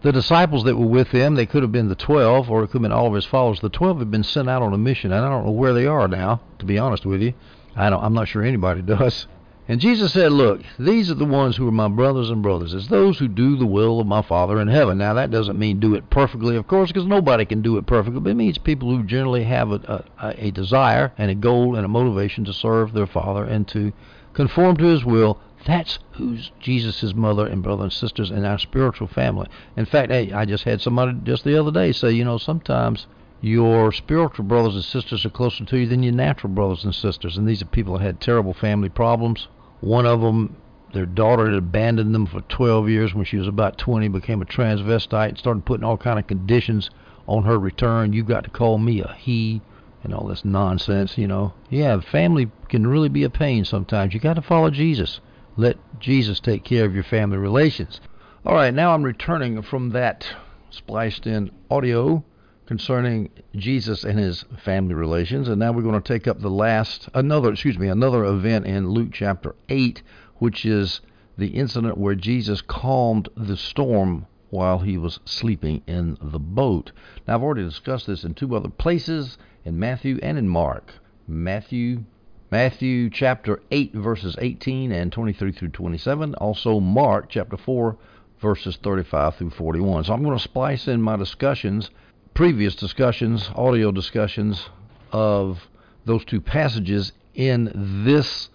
The 0.00 0.12
disciples 0.12 0.64
that 0.64 0.76
were 0.76 0.86
with 0.86 1.08
him, 1.08 1.34
they 1.34 1.44
could 1.44 1.62
have 1.62 1.72
been 1.72 1.88
the 1.88 1.94
twelve, 1.94 2.50
or 2.50 2.62
it 2.62 2.68
could 2.68 2.78
have 2.78 2.82
been 2.82 2.92
all 2.92 3.08
of 3.08 3.14
his 3.14 3.26
followers. 3.26 3.60
The 3.60 3.68
twelve 3.68 3.98
had 3.98 4.10
been 4.10 4.24
sent 4.24 4.48
out 4.48 4.62
on 4.62 4.72
a 4.72 4.78
mission, 4.78 5.12
and 5.12 5.24
I 5.24 5.28
don't 5.28 5.44
know 5.44 5.50
where 5.50 5.74
they 5.74 5.86
are 5.86 6.08
now, 6.08 6.40
to 6.60 6.64
be 6.64 6.78
honest 6.78 7.04
with 7.04 7.20
you. 7.20 7.34
I 7.76 7.90
don't, 7.90 8.02
I'm 8.02 8.14
not 8.14 8.28
sure 8.28 8.42
anybody 8.42 8.82
does. 8.96 9.26
And 9.70 9.82
Jesus 9.82 10.14
said, 10.14 10.32
Look, 10.32 10.62
these 10.78 11.10
are 11.10 11.14
the 11.14 11.26
ones 11.26 11.56
who 11.56 11.68
are 11.68 11.72
my 11.72 11.88
brothers 11.88 12.30
and 12.30 12.42
brothers. 12.42 12.72
It's 12.72 12.88
those 12.88 13.18
who 13.18 13.28
do 13.28 13.54
the 13.54 13.66
will 13.66 14.00
of 14.00 14.06
my 14.06 14.22
Father 14.22 14.58
in 14.62 14.68
heaven. 14.68 14.96
Now, 14.96 15.12
that 15.12 15.30
doesn't 15.30 15.58
mean 15.58 15.78
do 15.78 15.94
it 15.94 16.08
perfectly, 16.08 16.56
of 16.56 16.66
course, 16.66 16.90
because 16.90 17.04
nobody 17.04 17.44
can 17.44 17.60
do 17.60 17.76
it 17.76 17.84
perfectly, 17.84 18.18
but 18.18 18.30
it 18.30 18.36
means 18.36 18.56
people 18.56 18.88
who 18.88 19.02
generally 19.02 19.44
have 19.44 19.70
a, 19.70 20.06
a, 20.18 20.46
a 20.46 20.50
desire 20.52 21.12
and 21.18 21.30
a 21.30 21.34
goal 21.34 21.76
and 21.76 21.84
a 21.84 21.88
motivation 21.88 22.46
to 22.46 22.52
serve 22.54 22.94
their 22.94 23.06
Father 23.06 23.44
and 23.44 23.68
to 23.68 23.92
conform 24.32 24.78
to 24.78 24.86
His 24.86 25.04
will. 25.04 25.38
That's 25.66 25.98
who's 26.12 26.50
Jesus' 26.58 27.14
mother 27.14 27.46
and 27.46 27.62
brother 27.62 27.82
and 27.82 27.92
sisters 27.92 28.30
in 28.30 28.46
our 28.46 28.58
spiritual 28.58 29.06
family. 29.06 29.48
In 29.76 29.84
fact, 29.84 30.10
hey, 30.10 30.32
I 30.32 30.46
just 30.46 30.64
had 30.64 30.80
somebody 30.80 31.12
just 31.24 31.44
the 31.44 31.60
other 31.60 31.72
day 31.72 31.92
say, 31.92 32.12
you 32.12 32.24
know, 32.24 32.38
sometimes 32.38 33.06
your 33.42 33.92
spiritual 33.92 34.46
brothers 34.46 34.76
and 34.76 34.84
sisters 34.84 35.26
are 35.26 35.30
closer 35.30 35.66
to 35.66 35.76
you 35.76 35.86
than 35.86 36.02
your 36.02 36.14
natural 36.14 36.54
brothers 36.54 36.84
and 36.84 36.94
sisters. 36.94 37.36
And 37.36 37.46
these 37.46 37.60
are 37.60 37.66
people 37.66 37.98
that 37.98 38.02
had 38.02 38.18
terrible 38.18 38.54
family 38.54 38.88
problems 38.88 39.46
one 39.80 40.06
of 40.06 40.20
them, 40.20 40.56
their 40.92 41.06
daughter 41.06 41.46
had 41.46 41.54
abandoned 41.54 42.14
them 42.14 42.26
for 42.26 42.40
12 42.42 42.88
years 42.88 43.14
when 43.14 43.24
she 43.24 43.36
was 43.36 43.46
about 43.46 43.78
20, 43.78 44.08
became 44.08 44.42
a 44.42 44.46
transvestite, 44.46 45.28
and 45.28 45.38
started 45.38 45.64
putting 45.64 45.84
all 45.84 45.96
kind 45.96 46.18
of 46.18 46.26
conditions 46.26 46.90
on 47.26 47.44
her 47.44 47.58
return. 47.58 48.12
You 48.12 48.24
got 48.24 48.44
to 48.44 48.50
call 48.50 48.78
me 48.78 49.00
a 49.00 49.14
he, 49.18 49.60
and 50.02 50.14
all 50.14 50.26
this 50.26 50.44
nonsense, 50.44 51.18
you 51.18 51.26
know. 51.26 51.52
Yeah, 51.70 52.00
family 52.00 52.50
can 52.68 52.86
really 52.86 53.08
be 53.08 53.24
a 53.24 53.30
pain 53.30 53.64
sometimes. 53.64 54.14
You 54.14 54.20
got 54.20 54.34
to 54.34 54.42
follow 54.42 54.70
Jesus. 54.70 55.20
Let 55.56 55.76
Jesus 56.00 56.40
take 56.40 56.64
care 56.64 56.84
of 56.84 56.94
your 56.94 57.04
family 57.04 57.36
relations. 57.36 58.00
All 58.46 58.54
right, 58.54 58.72
now 58.72 58.94
I'm 58.94 59.02
returning 59.02 59.60
from 59.62 59.90
that 59.90 60.26
spliced 60.70 61.26
in 61.26 61.50
audio 61.70 62.24
concerning 62.68 63.30
Jesus 63.56 64.04
and 64.04 64.18
his 64.18 64.44
family 64.62 64.92
relations. 64.92 65.48
And 65.48 65.58
now 65.58 65.72
we're 65.72 65.80
going 65.80 66.00
to 66.00 66.06
take 66.06 66.28
up 66.28 66.38
the 66.38 66.50
last, 66.50 67.08
another, 67.14 67.50
excuse 67.50 67.78
me, 67.78 67.88
another 67.88 68.26
event 68.26 68.66
in 68.66 68.90
Luke 68.90 69.08
chapter 69.10 69.54
8, 69.70 70.02
which 70.36 70.66
is 70.66 71.00
the 71.38 71.46
incident 71.46 71.96
where 71.96 72.14
Jesus 72.14 72.60
calmed 72.60 73.30
the 73.34 73.56
storm 73.56 74.26
while 74.50 74.80
he 74.80 74.98
was 74.98 75.18
sleeping 75.24 75.82
in 75.86 76.18
the 76.20 76.38
boat. 76.38 76.92
Now, 77.26 77.36
I've 77.36 77.42
already 77.42 77.64
discussed 77.64 78.06
this 78.06 78.22
in 78.22 78.34
two 78.34 78.54
other 78.54 78.68
places, 78.68 79.38
in 79.64 79.78
Matthew 79.78 80.18
and 80.22 80.36
in 80.36 80.46
Mark. 80.46 80.92
Matthew 81.26 82.04
Matthew 82.50 83.08
chapter 83.08 83.62
8 83.70 83.94
verses 83.94 84.36
18 84.38 84.92
and 84.92 85.10
23 85.10 85.52
through 85.52 85.68
27, 85.68 86.34
also 86.34 86.80
Mark 86.80 87.30
chapter 87.30 87.56
4 87.56 87.96
verses 88.40 88.78
35 88.82 89.36
through 89.36 89.50
41. 89.50 90.04
So 90.04 90.12
I'm 90.12 90.22
going 90.22 90.36
to 90.36 90.42
splice 90.42 90.86
in 90.86 91.00
my 91.00 91.16
discussions 91.16 91.90
previous 92.34 92.74
discussions, 92.74 93.50
audio 93.54 93.90
discussions 93.90 94.68
of 95.12 95.68
those 96.04 96.24
two 96.24 96.40
passages 96.40 97.12
in 97.34 97.70
this 98.04 98.48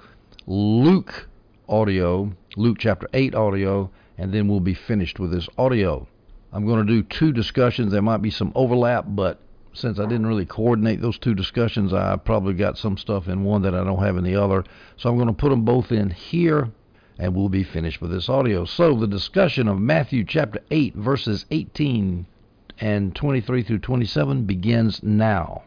Luke 0.45 1.27
audio, 1.67 2.31
Luke 2.55 2.77
chapter 2.79 3.07
8 3.13 3.35
audio, 3.35 3.89
and 4.17 4.33
then 4.33 4.47
we'll 4.47 4.59
be 4.59 4.73
finished 4.73 5.19
with 5.19 5.31
this 5.31 5.47
audio. 5.57 6.07
I'm 6.51 6.65
going 6.65 6.85
to 6.85 6.93
do 6.93 7.03
two 7.03 7.31
discussions. 7.31 7.91
There 7.91 8.01
might 8.01 8.21
be 8.21 8.29
some 8.29 8.51
overlap, 8.55 9.05
but 9.07 9.39
since 9.73 9.99
I 9.99 10.03
didn't 10.03 10.27
really 10.27 10.45
coordinate 10.45 11.01
those 11.01 11.17
two 11.17 11.33
discussions, 11.33 11.93
I 11.93 12.15
probably 12.17 12.53
got 12.53 12.77
some 12.77 12.97
stuff 12.97 13.27
in 13.27 13.43
one 13.43 13.63
that 13.63 13.73
I 13.73 13.83
don't 13.83 14.03
have 14.03 14.17
in 14.17 14.23
the 14.23 14.35
other. 14.35 14.63
So 14.97 15.09
I'm 15.09 15.15
going 15.15 15.27
to 15.27 15.33
put 15.33 15.49
them 15.49 15.65
both 15.65 15.91
in 15.91 16.11
here, 16.11 16.69
and 17.17 17.35
we'll 17.35 17.49
be 17.49 17.63
finished 17.63 18.01
with 18.01 18.11
this 18.11 18.29
audio. 18.29 18.65
So 18.65 18.95
the 18.95 19.07
discussion 19.07 19.67
of 19.67 19.79
Matthew 19.79 20.23
chapter 20.23 20.59
8, 20.69 20.95
verses 20.95 21.45
18 21.49 22.27
and 22.79 23.15
23 23.15 23.63
through 23.63 23.79
27 23.79 24.45
begins 24.45 25.01
now. 25.03 25.63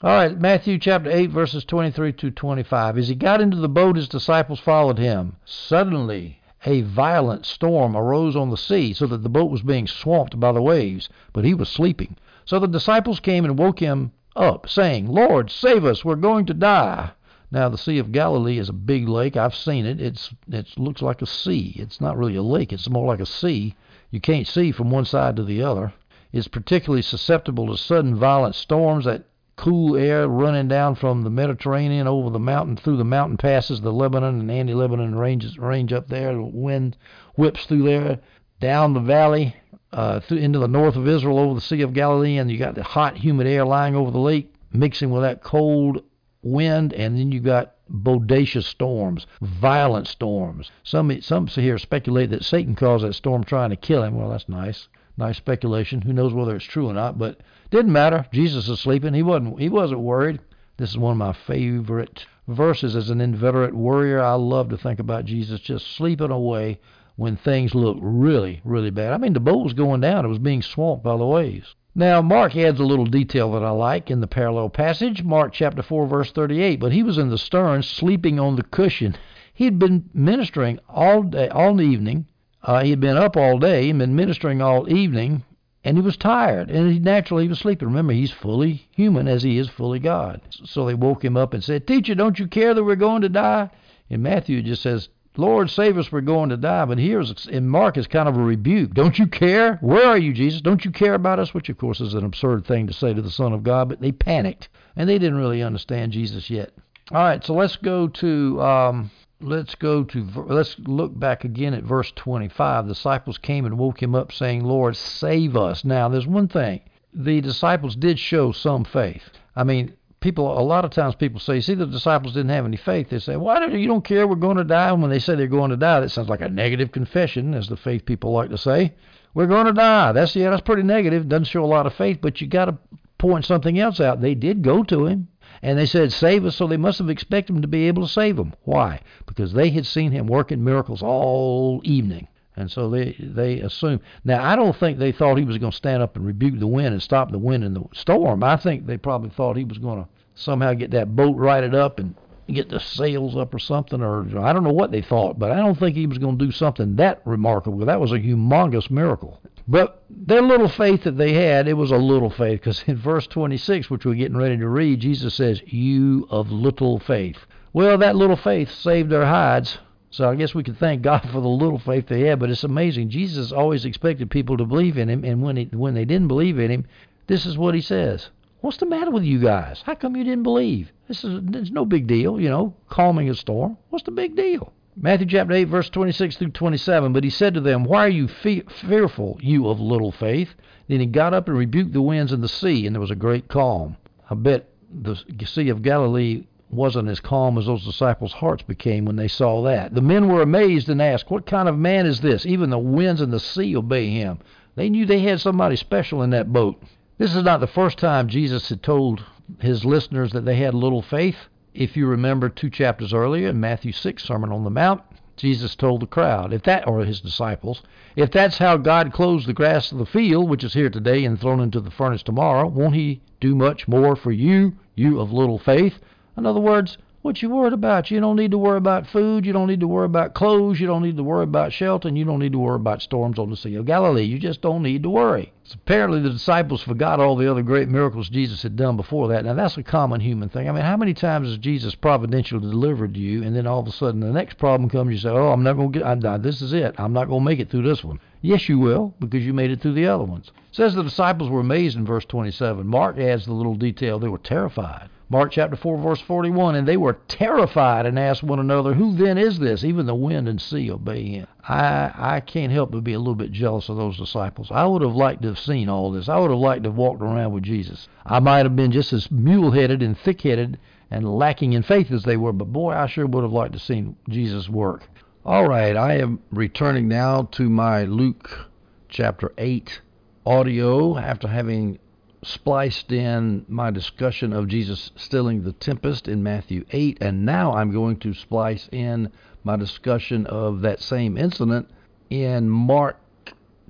All 0.00 0.10
right, 0.10 0.38
Matthew 0.38 0.78
chapter 0.78 1.10
8, 1.10 1.30
verses 1.30 1.64
23 1.64 2.12
to 2.12 2.30
25. 2.30 2.98
As 2.98 3.08
he 3.08 3.14
got 3.14 3.40
into 3.40 3.56
the 3.56 3.68
boat, 3.68 3.96
his 3.96 4.08
disciples 4.08 4.60
followed 4.60 4.98
him. 4.98 5.36
Suddenly, 5.44 6.40
a 6.64 6.82
violent 6.82 7.46
storm 7.46 7.96
arose 7.96 8.36
on 8.36 8.50
the 8.50 8.56
sea, 8.56 8.92
so 8.92 9.06
that 9.06 9.22
the 9.22 9.28
boat 9.28 9.50
was 9.50 9.62
being 9.62 9.86
swamped 9.86 10.38
by 10.38 10.52
the 10.52 10.62
waves, 10.62 11.08
but 11.32 11.44
he 11.44 11.54
was 11.54 11.68
sleeping. 11.68 12.16
So 12.44 12.58
the 12.58 12.68
disciples 12.68 13.20
came 13.20 13.44
and 13.44 13.58
woke 13.58 13.80
him 13.80 14.12
up, 14.36 14.68
saying, 14.68 15.06
Lord, 15.06 15.50
save 15.50 15.84
us, 15.84 16.04
we're 16.04 16.14
going 16.14 16.46
to 16.46 16.54
die. 16.54 17.10
Now, 17.50 17.68
the 17.68 17.78
Sea 17.78 17.98
of 17.98 18.12
Galilee 18.12 18.58
is 18.58 18.68
a 18.68 18.74
big 18.74 19.08
lake. 19.08 19.36
I've 19.36 19.54
seen 19.54 19.86
it. 19.86 20.00
It's 20.00 20.34
it 20.48 20.78
looks 20.78 21.00
like 21.00 21.22
a 21.22 21.26
sea. 21.26 21.74
It's 21.76 22.00
not 22.00 22.18
really 22.18 22.36
a 22.36 22.42
lake. 22.42 22.72
It's 22.72 22.90
more 22.90 23.06
like 23.06 23.20
a 23.20 23.26
sea. 23.26 23.74
You 24.10 24.20
can't 24.20 24.46
see 24.46 24.70
from 24.70 24.90
one 24.90 25.06
side 25.06 25.36
to 25.36 25.44
the 25.44 25.62
other. 25.62 25.92
Is 26.32 26.48
particularly 26.48 27.02
susceptible 27.02 27.66
to 27.66 27.76
sudden 27.76 28.14
violent 28.14 28.54
storms 28.54 29.04
that 29.04 29.24
cool 29.56 29.96
air 29.96 30.28
running 30.28 30.68
down 30.68 30.94
from 30.94 31.22
the 31.22 31.30
Mediterranean 31.30 32.06
over 32.06 32.30
the 32.30 32.38
mountain 32.38 32.76
through 32.76 32.96
the 32.96 33.04
mountain 33.04 33.36
passes, 33.36 33.80
the 33.80 33.92
Lebanon 33.92 34.40
and 34.40 34.50
anti-Lebanon 34.50 35.16
ranges 35.16 35.58
range 35.58 35.92
up 35.92 36.08
there. 36.08 36.32
The 36.34 36.42
wind 36.42 36.96
whips 37.34 37.66
through 37.66 37.82
there 37.82 38.20
down 38.60 38.94
the 38.94 39.00
valley 39.00 39.56
uh, 39.92 40.20
through, 40.20 40.38
into 40.38 40.58
the 40.58 40.68
north 40.68 40.96
of 40.96 41.08
Israel 41.08 41.38
over 41.38 41.54
the 41.54 41.60
Sea 41.60 41.82
of 41.82 41.92
Galilee, 41.92 42.36
and 42.36 42.50
you 42.50 42.58
got 42.58 42.74
the 42.74 42.82
hot, 42.82 43.16
humid 43.16 43.46
air 43.46 43.64
lying 43.64 43.96
over 43.96 44.10
the 44.10 44.18
lake, 44.18 44.52
mixing 44.72 45.10
with 45.10 45.22
that 45.22 45.42
cold 45.42 46.02
wind, 46.42 46.92
and 46.92 47.18
then 47.18 47.32
you 47.32 47.40
got 47.40 47.74
bodacious 47.90 48.64
storms, 48.64 49.26
violent 49.40 50.06
storms. 50.06 50.70
Some 50.84 51.20
some 51.20 51.46
here 51.46 51.78
speculate 51.78 52.30
that 52.30 52.44
Satan 52.44 52.74
caused 52.76 53.04
that 53.04 53.14
storm 53.14 53.44
trying 53.44 53.70
to 53.70 53.76
kill 53.76 54.02
him. 54.02 54.14
Well, 54.14 54.28
that's 54.28 54.48
nice, 54.48 54.88
nice 55.18 55.36
speculation. 55.36 56.00
Who 56.00 56.12
knows 56.12 56.32
whether 56.32 56.56
it's 56.56 56.64
true 56.64 56.88
or 56.88 56.94
not? 56.94 57.18
But 57.18 57.40
didn't 57.70 57.92
matter. 57.92 58.26
Jesus 58.32 58.68
is 58.68 58.80
sleeping. 58.80 59.12
He 59.12 59.22
wasn't. 59.22 59.60
He 59.60 59.68
wasn't 59.68 60.00
worried. 60.00 60.40
This 60.78 60.90
is 60.90 60.98
one 60.98 61.12
of 61.12 61.18
my 61.18 61.32
favorite 61.32 62.24
verses 62.46 62.96
as 62.96 63.10
an 63.10 63.20
inveterate 63.20 63.74
worrier. 63.74 64.22
I 64.22 64.34
love 64.34 64.68
to 64.70 64.78
think 64.78 65.00
about 65.00 65.24
Jesus 65.24 65.60
just 65.60 65.96
sleeping 65.96 66.30
away 66.30 66.80
when 67.16 67.36
things 67.36 67.74
look 67.74 67.98
really, 68.00 68.60
really 68.64 68.90
bad. 68.90 69.12
I 69.12 69.18
mean, 69.18 69.32
the 69.32 69.40
boat 69.40 69.64
was 69.64 69.72
going 69.72 70.00
down. 70.00 70.24
It 70.24 70.28
was 70.28 70.38
being 70.38 70.62
swamped 70.62 71.02
by 71.02 71.16
the 71.16 71.26
waves. 71.26 71.74
Now, 71.96 72.22
Mark 72.22 72.54
adds 72.54 72.78
a 72.78 72.84
little 72.84 73.06
detail 73.06 73.50
that 73.52 73.64
I 73.64 73.70
like 73.70 74.08
in 74.08 74.20
the 74.20 74.28
parallel 74.28 74.68
passage, 74.68 75.24
Mark 75.24 75.52
chapter 75.52 75.82
4, 75.82 76.06
verse 76.06 76.30
38. 76.30 76.78
But 76.78 76.92
he 76.92 77.02
was 77.02 77.18
in 77.18 77.28
the 77.28 77.36
stern, 77.36 77.82
sleeping 77.82 78.38
on 78.38 78.54
the 78.54 78.62
cushion. 78.62 79.16
He 79.52 79.64
had 79.64 79.80
been 79.80 80.08
ministering 80.14 80.78
all 80.88 81.24
day, 81.24 81.48
all 81.48 81.80
evening. 81.80 82.26
Uh, 82.62 82.82
he 82.82 82.90
had 82.90 83.00
been 83.00 83.16
up 83.16 83.36
all 83.36 83.58
day 83.58 83.88
and 83.88 83.98
been 83.98 84.16
ministering 84.16 84.60
all 84.60 84.92
evening, 84.92 85.44
and 85.84 85.96
he 85.96 86.02
was 86.02 86.16
tired, 86.16 86.70
and 86.70 86.92
he 86.92 86.98
naturally 86.98 87.44
he 87.44 87.48
was 87.48 87.58
sleeping. 87.58 87.88
Remember, 87.88 88.12
he's 88.12 88.32
fully 88.32 88.86
human 88.90 89.28
as 89.28 89.42
he 89.42 89.58
is 89.58 89.68
fully 89.68 89.98
God. 89.98 90.40
So 90.64 90.84
they 90.86 90.94
woke 90.94 91.24
him 91.24 91.36
up 91.36 91.54
and 91.54 91.62
said, 91.62 91.86
"Teacher, 91.86 92.14
don't 92.14 92.38
you 92.38 92.46
care 92.46 92.74
that 92.74 92.84
we're 92.84 92.96
going 92.96 93.22
to 93.22 93.28
die?" 93.28 93.70
And 94.10 94.22
Matthew 94.22 94.62
just 94.62 94.82
says, 94.82 95.08
Lord, 95.38 95.70
save 95.70 95.96
us, 95.98 96.10
we're 96.10 96.20
going 96.20 96.48
to 96.48 96.56
die. 96.56 96.84
But 96.84 96.98
here 96.98 97.22
in 97.48 97.68
Mark 97.68 97.96
is 97.96 98.08
kind 98.08 98.28
of 98.28 98.36
a 98.36 98.42
rebuke. 98.42 98.92
Don't 98.92 99.18
you 99.20 99.28
care? 99.28 99.76
Where 99.76 100.04
are 100.04 100.18
you, 100.18 100.32
Jesus? 100.32 100.60
Don't 100.60 100.84
you 100.84 100.90
care 100.90 101.14
about 101.14 101.38
us? 101.38 101.54
Which, 101.54 101.68
of 101.68 101.78
course, 101.78 102.00
is 102.00 102.14
an 102.14 102.24
absurd 102.24 102.66
thing 102.66 102.88
to 102.88 102.92
say 102.92 103.14
to 103.14 103.22
the 103.22 103.30
Son 103.30 103.52
of 103.52 103.62
God, 103.62 103.88
but 103.88 104.00
they 104.00 104.10
panicked, 104.10 104.68
and 104.96 105.08
they 105.08 105.16
didn't 105.16 105.38
really 105.38 105.62
understand 105.62 106.10
Jesus 106.10 106.50
yet. 106.50 106.72
All 107.12 107.22
right, 107.22 107.42
so 107.42 107.54
let's 107.54 107.76
go 107.76 108.08
to 108.08 108.60
um, 108.60 109.10
let's 109.40 109.74
go 109.74 110.04
to 110.04 110.24
let's 110.48 110.76
look 110.80 111.18
back 111.18 111.44
again 111.44 111.74
at 111.74 111.84
verse 111.84 112.12
25. 112.16 112.86
The 112.86 112.94
disciples 112.94 113.38
came 113.38 113.64
and 113.64 113.78
woke 113.78 114.02
him 114.02 114.14
up, 114.14 114.32
saying, 114.32 114.64
"Lord, 114.64 114.96
save 114.96 115.56
us." 115.56 115.84
Now, 115.84 116.08
there's 116.08 116.26
one 116.26 116.48
thing: 116.48 116.80
the 117.12 117.40
disciples 117.40 117.96
did 117.96 118.18
show 118.18 118.52
some 118.52 118.84
faith. 118.84 119.30
I 119.56 119.64
mean, 119.64 119.94
people 120.20 120.58
a 120.58 120.60
lot 120.60 120.84
of 120.84 120.90
times 120.90 121.14
people 121.14 121.40
say, 121.40 121.60
see, 121.60 121.74
the 121.74 121.86
disciples 121.86 122.34
didn't 122.34 122.50
have 122.50 122.64
any 122.64 122.76
faith. 122.76 123.10
They 123.10 123.18
say, 123.18 123.36
why 123.36 123.66
do 123.66 123.76
you 123.76 123.88
don't 123.88 124.04
care? 124.04 124.26
We're 124.26 124.36
going 124.36 124.56
to 124.56 124.64
die. 124.64 124.90
And 124.90 125.00
when 125.00 125.10
they 125.10 125.18
say 125.18 125.34
they're 125.34 125.46
going 125.46 125.70
to 125.70 125.76
die, 125.76 126.00
that 126.00 126.10
sounds 126.10 126.28
like 126.28 126.40
a 126.40 126.48
negative 126.48 126.92
confession, 126.92 127.54
as 127.54 127.68
the 127.68 127.76
faith 127.76 128.04
people 128.04 128.32
like 128.32 128.50
to 128.50 128.58
say. 128.58 128.94
We're 129.34 129.46
going 129.46 129.66
to 129.66 129.72
die. 129.72 130.12
That's 130.12 130.34
yeah, 130.34 130.50
that's 130.50 130.62
pretty 130.62 130.82
negative. 130.82 131.28
Doesn't 131.28 131.46
show 131.46 131.64
a 131.64 131.66
lot 131.66 131.86
of 131.86 131.94
faith, 131.94 132.18
but 132.20 132.40
you 132.40 132.46
got 132.46 132.66
to 132.66 132.78
point 133.18 133.44
something 133.44 133.78
else 133.78 134.00
out. 134.00 134.20
They 134.20 134.34
did 134.34 134.62
go 134.62 134.82
to 134.84 135.06
him. 135.06 135.28
And 135.62 135.78
they 135.78 135.86
said, 135.86 136.12
Save 136.12 136.44
us, 136.44 136.56
so 136.56 136.66
they 136.66 136.76
must 136.76 136.98
have 136.98 137.10
expected 137.10 137.56
him 137.56 137.62
to 137.62 137.68
be 137.68 137.88
able 137.88 138.02
to 138.02 138.12
save 138.12 138.36
them. 138.36 138.54
Why? 138.64 139.00
Because 139.26 139.52
they 139.52 139.70
had 139.70 139.86
seen 139.86 140.12
him 140.12 140.26
working 140.26 140.62
miracles 140.62 141.02
all 141.02 141.80
evening. 141.84 142.28
And 142.56 142.70
so 142.70 142.90
they 142.90 143.14
they 143.20 143.60
assumed. 143.60 144.00
Now 144.24 144.44
I 144.44 144.56
don't 144.56 144.74
think 144.74 144.98
they 144.98 145.12
thought 145.12 145.38
he 145.38 145.44
was 145.44 145.58
going 145.58 145.70
to 145.70 145.76
stand 145.76 146.02
up 146.02 146.16
and 146.16 146.26
rebuke 146.26 146.58
the 146.58 146.66
wind 146.66 146.92
and 146.92 147.02
stop 147.02 147.30
the 147.30 147.38
wind 147.38 147.62
and 147.62 147.76
the 147.76 147.84
storm. 147.94 148.42
I 148.42 148.56
think 148.56 148.86
they 148.86 148.96
probably 148.96 149.30
thought 149.30 149.56
he 149.56 149.64
was 149.64 149.78
going 149.78 150.02
to 150.02 150.08
somehow 150.34 150.72
get 150.74 150.90
that 150.90 151.14
boat 151.14 151.36
righted 151.36 151.74
up 151.74 152.00
and 152.00 152.14
get 152.48 152.68
the 152.68 152.80
sails 152.80 153.36
up 153.36 153.54
or 153.54 153.58
something, 153.58 154.02
or 154.02 154.22
I 154.40 154.52
don't 154.52 154.64
know 154.64 154.72
what 154.72 154.90
they 154.90 155.02
thought, 155.02 155.38
but 155.38 155.52
I 155.52 155.56
don't 155.56 155.78
think 155.78 155.94
he 155.94 156.06
was 156.06 156.18
going 156.18 156.38
to 156.38 156.44
do 156.44 156.50
something 156.50 156.96
that 156.96 157.20
remarkable. 157.24 157.84
That 157.84 158.00
was 158.00 158.12
a 158.12 158.18
humongous 158.18 158.90
miracle. 158.90 159.40
But 159.68 160.02
their 160.08 160.42
little 160.42 160.68
faith 160.68 161.04
that 161.04 161.18
they 161.18 161.34
had, 161.34 161.68
it 161.68 161.74
was 161.74 161.90
a 161.90 161.96
little 161.96 162.30
faith, 162.30 162.60
because 162.60 162.82
in 162.86 162.96
verse 162.96 163.26
26, 163.26 163.90
which 163.90 164.04
we're 164.04 164.14
getting 164.14 164.36
ready 164.36 164.56
to 164.56 164.68
read, 164.68 165.00
Jesus 165.00 165.34
says, 165.34 165.62
You 165.66 166.26
of 166.30 166.50
little 166.50 166.98
faith. 166.98 167.36
Well, 167.72 167.98
that 167.98 168.16
little 168.16 168.36
faith 168.36 168.70
saved 168.72 169.10
their 169.10 169.26
hides 169.26 169.78
so 170.10 170.30
I 170.30 170.36
guess 170.36 170.54
we 170.54 170.62
could 170.62 170.78
thank 170.78 171.02
God 171.02 171.28
for 171.30 171.40
the 171.40 171.48
little 171.48 171.78
faith 171.78 172.06
they 172.06 172.22
had, 172.22 172.38
but 172.38 172.50
it's 172.50 172.64
amazing. 172.64 173.10
Jesus 173.10 173.52
always 173.52 173.84
expected 173.84 174.30
people 174.30 174.56
to 174.56 174.64
believe 174.64 174.96
in 174.96 175.08
him, 175.08 175.24
and 175.24 175.42
when 175.42 175.56
he, 175.56 175.64
when 175.64 175.94
they 175.94 176.04
didn't 176.04 176.28
believe 176.28 176.58
in 176.58 176.70
him, 176.70 176.86
this 177.26 177.44
is 177.44 177.58
what 177.58 177.74
he 177.74 177.80
says. 177.80 178.30
What's 178.60 178.78
the 178.78 178.86
matter 178.86 179.10
with 179.10 179.22
you 179.22 179.38
guys? 179.38 179.82
How 179.84 179.94
come 179.94 180.16
you 180.16 180.24
didn't 180.24 180.42
believe? 180.42 180.90
This 181.06 181.24
is 181.24 181.40
it's 181.54 181.70
no 181.70 181.84
big 181.84 182.06
deal, 182.06 182.40
you 182.40 182.48
know, 182.48 182.74
calming 182.88 183.28
a 183.28 183.34
storm. 183.34 183.76
What's 183.90 184.04
the 184.04 184.10
big 184.10 184.34
deal? 184.34 184.72
Matthew 185.00 185.28
chapter 185.28 185.54
8, 185.54 185.64
verse 185.64 185.88
26 185.90 186.38
through 186.38 186.50
27. 186.50 187.12
But 187.12 187.22
he 187.22 187.30
said 187.30 187.54
to 187.54 187.60
them, 187.60 187.84
Why 187.84 188.06
are 188.06 188.08
you 188.08 188.26
fe- 188.26 188.64
fearful, 188.68 189.38
you 189.40 189.68
of 189.68 189.78
little 189.78 190.10
faith? 190.10 190.56
Then 190.88 190.98
he 190.98 191.06
got 191.06 191.32
up 191.32 191.46
and 191.46 191.56
rebuked 191.56 191.92
the 191.92 192.02
winds 192.02 192.32
and 192.32 192.42
the 192.42 192.48
sea, 192.48 192.84
and 192.84 192.96
there 192.96 193.00
was 193.00 193.12
a 193.12 193.16
great 193.16 193.46
calm. 193.46 193.96
I 194.28 194.34
bet 194.34 194.68
the 194.90 195.16
Sea 195.44 195.68
of 195.68 195.82
Galilee 195.82 196.46
wasn't 196.68 197.08
as 197.08 197.20
calm 197.20 197.58
as 197.58 197.66
those 197.66 197.84
disciples' 197.84 198.32
hearts 198.32 198.64
became 198.64 199.04
when 199.04 199.14
they 199.14 199.28
saw 199.28 199.62
that. 199.62 199.94
The 199.94 200.02
men 200.02 200.28
were 200.28 200.42
amazed 200.42 200.88
and 200.88 201.00
asked, 201.00 201.30
What 201.30 201.46
kind 201.46 201.68
of 201.68 201.78
man 201.78 202.04
is 202.04 202.20
this? 202.20 202.44
Even 202.44 202.70
the 202.70 202.78
winds 202.78 203.20
and 203.20 203.32
the 203.32 203.38
sea 203.38 203.76
obey 203.76 204.10
him. 204.10 204.40
They 204.74 204.90
knew 204.90 205.06
they 205.06 205.20
had 205.20 205.40
somebody 205.40 205.76
special 205.76 206.22
in 206.22 206.30
that 206.30 206.52
boat. 206.52 206.82
This 207.18 207.36
is 207.36 207.44
not 207.44 207.60
the 207.60 207.68
first 207.68 207.98
time 207.98 208.28
Jesus 208.28 208.68
had 208.68 208.82
told 208.82 209.22
his 209.60 209.84
listeners 209.84 210.32
that 210.32 210.44
they 210.44 210.56
had 210.56 210.74
little 210.74 211.02
faith. 211.02 211.48
If 211.78 211.96
you 211.96 212.08
remember 212.08 212.48
two 212.48 212.70
chapters 212.70 213.14
earlier 213.14 213.50
in 213.50 213.60
Matthew 213.60 213.92
6, 213.92 214.24
Sermon 214.24 214.50
on 214.50 214.64
the 214.64 214.68
Mount, 214.70 215.00
Jesus 215.36 215.76
told 215.76 216.02
the 216.02 216.08
crowd, 216.08 216.52
if 216.52 216.64
that, 216.64 216.88
or 216.88 217.04
his 217.04 217.20
disciples, 217.20 217.84
if 218.16 218.32
that's 218.32 218.58
how 218.58 218.78
God 218.78 219.12
clothes 219.12 219.46
the 219.46 219.52
grass 219.52 219.92
of 219.92 219.98
the 219.98 220.04
field, 220.04 220.50
which 220.50 220.64
is 220.64 220.74
here 220.74 220.90
today 220.90 221.24
and 221.24 221.40
thrown 221.40 221.60
into 221.60 221.78
the 221.78 221.92
furnace 221.92 222.24
tomorrow, 222.24 222.66
won't 222.66 222.96
he 222.96 223.20
do 223.38 223.54
much 223.54 223.86
more 223.86 224.16
for 224.16 224.32
you, 224.32 224.74
you 224.96 225.20
of 225.20 225.32
little 225.32 225.56
faith? 225.56 226.00
In 226.36 226.46
other 226.46 226.58
words, 226.58 226.98
what 227.20 227.42
you 227.42 227.50
worried 227.50 227.72
about? 227.72 228.10
You 228.10 228.20
don't 228.20 228.36
need 228.36 228.52
to 228.52 228.58
worry 228.58 228.78
about 228.78 229.08
food. 229.08 229.44
You 229.44 229.52
don't 229.52 229.66
need 229.66 229.80
to 229.80 229.88
worry 229.88 230.06
about 230.06 230.34
clothes. 230.34 230.78
You 230.78 230.86
don't 230.86 231.02
need 231.02 231.16
to 231.16 231.24
worry 231.24 231.42
about 231.42 231.72
shelter. 231.72 232.06
And 232.06 232.16
you 232.16 232.24
don't 232.24 232.38
need 232.38 232.52
to 232.52 232.58
worry 232.58 232.76
about 232.76 233.02
storms 233.02 233.38
on 233.38 233.50
the 233.50 233.56
Sea 233.56 233.74
of 233.74 233.86
Galilee. 233.86 234.22
You 234.22 234.38
just 234.38 234.60
don't 234.60 234.84
need 234.84 235.02
to 235.02 235.10
worry. 235.10 235.52
So 235.64 235.74
apparently, 235.74 236.20
the 236.20 236.30
disciples 236.30 236.82
forgot 236.82 237.18
all 237.18 237.34
the 237.34 237.50
other 237.50 237.62
great 237.62 237.88
miracles 237.88 238.28
Jesus 238.28 238.62
had 238.62 238.76
done 238.76 238.96
before 238.96 239.28
that. 239.28 239.44
Now, 239.44 239.54
that's 239.54 239.76
a 239.76 239.82
common 239.82 240.20
human 240.20 240.48
thing. 240.48 240.68
I 240.68 240.72
mean, 240.72 240.84
how 240.84 240.96
many 240.96 241.12
times 241.12 241.48
has 241.48 241.58
Jesus 241.58 241.94
providentially 241.94 242.60
delivered 242.60 243.16
you, 243.16 243.42
and 243.42 243.54
then 243.54 243.66
all 243.66 243.80
of 243.80 243.88
a 243.88 243.92
sudden 243.92 244.20
the 244.20 244.32
next 244.32 244.56
problem 244.56 244.88
comes, 244.88 245.12
you 245.12 245.18
say, 245.18 245.28
"Oh, 245.28 245.52
I'm 245.52 245.64
never 245.64 245.78
going 245.78 245.92
to 245.92 245.98
get. 245.98 246.06
I'm, 246.06 246.42
this 246.42 246.62
is 246.62 246.72
it. 246.72 246.94
I'm 246.98 247.12
not 247.12 247.28
going 247.28 247.40
to 247.40 247.44
make 247.44 247.58
it 247.58 247.68
through 247.68 247.82
this 247.82 248.04
one." 248.04 248.20
Yes, 248.40 248.68
you 248.68 248.78
will, 248.78 249.12
because 249.18 249.44
you 249.44 249.52
made 249.52 249.72
it 249.72 249.80
through 249.80 249.94
the 249.94 250.06
other 250.06 250.24
ones. 250.24 250.52
It 250.70 250.76
says 250.76 250.94
the 250.94 251.02
disciples 251.02 251.50
were 251.50 251.60
amazed 251.60 251.96
in 251.96 252.06
verse 252.06 252.24
27. 252.26 252.86
Mark 252.86 253.18
adds 253.18 253.44
the 253.44 253.52
little 253.52 253.74
detail 253.74 254.18
they 254.20 254.28
were 254.28 254.38
terrified. 254.38 255.10
Mark 255.30 255.52
chapter 255.52 255.76
4, 255.76 255.98
verse 255.98 256.20
41. 256.22 256.74
And 256.74 256.88
they 256.88 256.96
were 256.96 257.18
terrified 257.28 258.06
and 258.06 258.18
asked 258.18 258.42
one 258.42 258.58
another, 258.58 258.94
Who 258.94 259.14
then 259.14 259.36
is 259.36 259.58
this? 259.58 259.84
Even 259.84 260.06
the 260.06 260.14
wind 260.14 260.48
and 260.48 260.60
sea 260.60 260.90
obey 260.90 261.24
him. 261.24 261.46
I, 261.68 262.12
I 262.16 262.40
can't 262.40 262.72
help 262.72 262.92
but 262.92 263.04
be 263.04 263.12
a 263.12 263.18
little 263.18 263.34
bit 263.34 263.52
jealous 263.52 263.88
of 263.88 263.96
those 263.96 264.16
disciples. 264.16 264.70
I 264.70 264.86
would 264.86 265.02
have 265.02 265.14
liked 265.14 265.42
to 265.42 265.48
have 265.48 265.58
seen 265.58 265.88
all 265.88 266.10
this. 266.10 266.28
I 266.28 266.38
would 266.38 266.50
have 266.50 266.58
liked 266.58 266.84
to 266.84 266.88
have 266.88 266.96
walked 266.96 267.20
around 267.20 267.52
with 267.52 267.64
Jesus. 267.64 268.08
I 268.24 268.40
might 268.40 268.64
have 268.64 268.76
been 268.76 268.92
just 268.92 269.12
as 269.12 269.30
mule 269.30 269.72
headed 269.72 270.02
and 270.02 270.16
thick 270.16 270.42
headed 270.42 270.78
and 271.10 271.28
lacking 271.28 271.74
in 271.74 271.82
faith 271.82 272.10
as 272.10 272.22
they 272.22 272.36
were, 272.36 272.52
but 272.52 272.72
boy, 272.72 272.92
I 272.92 273.06
sure 273.06 273.26
would 273.26 273.42
have 273.42 273.52
liked 273.52 273.72
to 273.72 273.78
have 273.78 273.86
seen 273.86 274.16
Jesus 274.28 274.68
work. 274.68 275.08
All 275.44 275.66
right, 275.66 275.96
I 275.96 276.18
am 276.18 276.40
returning 276.50 277.08
now 277.08 277.48
to 277.52 277.70
my 277.70 278.04
Luke 278.04 278.68
chapter 279.08 279.52
8 279.56 280.00
audio 280.44 281.16
after 281.18 281.48
having 281.48 281.98
spliced 282.42 283.10
in 283.10 283.64
my 283.68 283.90
discussion 283.90 284.52
of 284.52 284.68
Jesus 284.68 285.10
stilling 285.16 285.62
the 285.62 285.72
tempest 285.72 286.28
in 286.28 286.42
Matthew 286.42 286.84
8, 286.90 287.18
and 287.20 287.44
now 287.44 287.72
I'm 287.72 287.90
going 287.90 288.18
to 288.20 288.34
splice 288.34 288.88
in 288.92 289.30
my 289.64 289.76
discussion 289.76 290.46
of 290.46 290.82
that 290.82 291.00
same 291.00 291.36
incident 291.36 291.90
in 292.30 292.68
Mark 292.68 293.16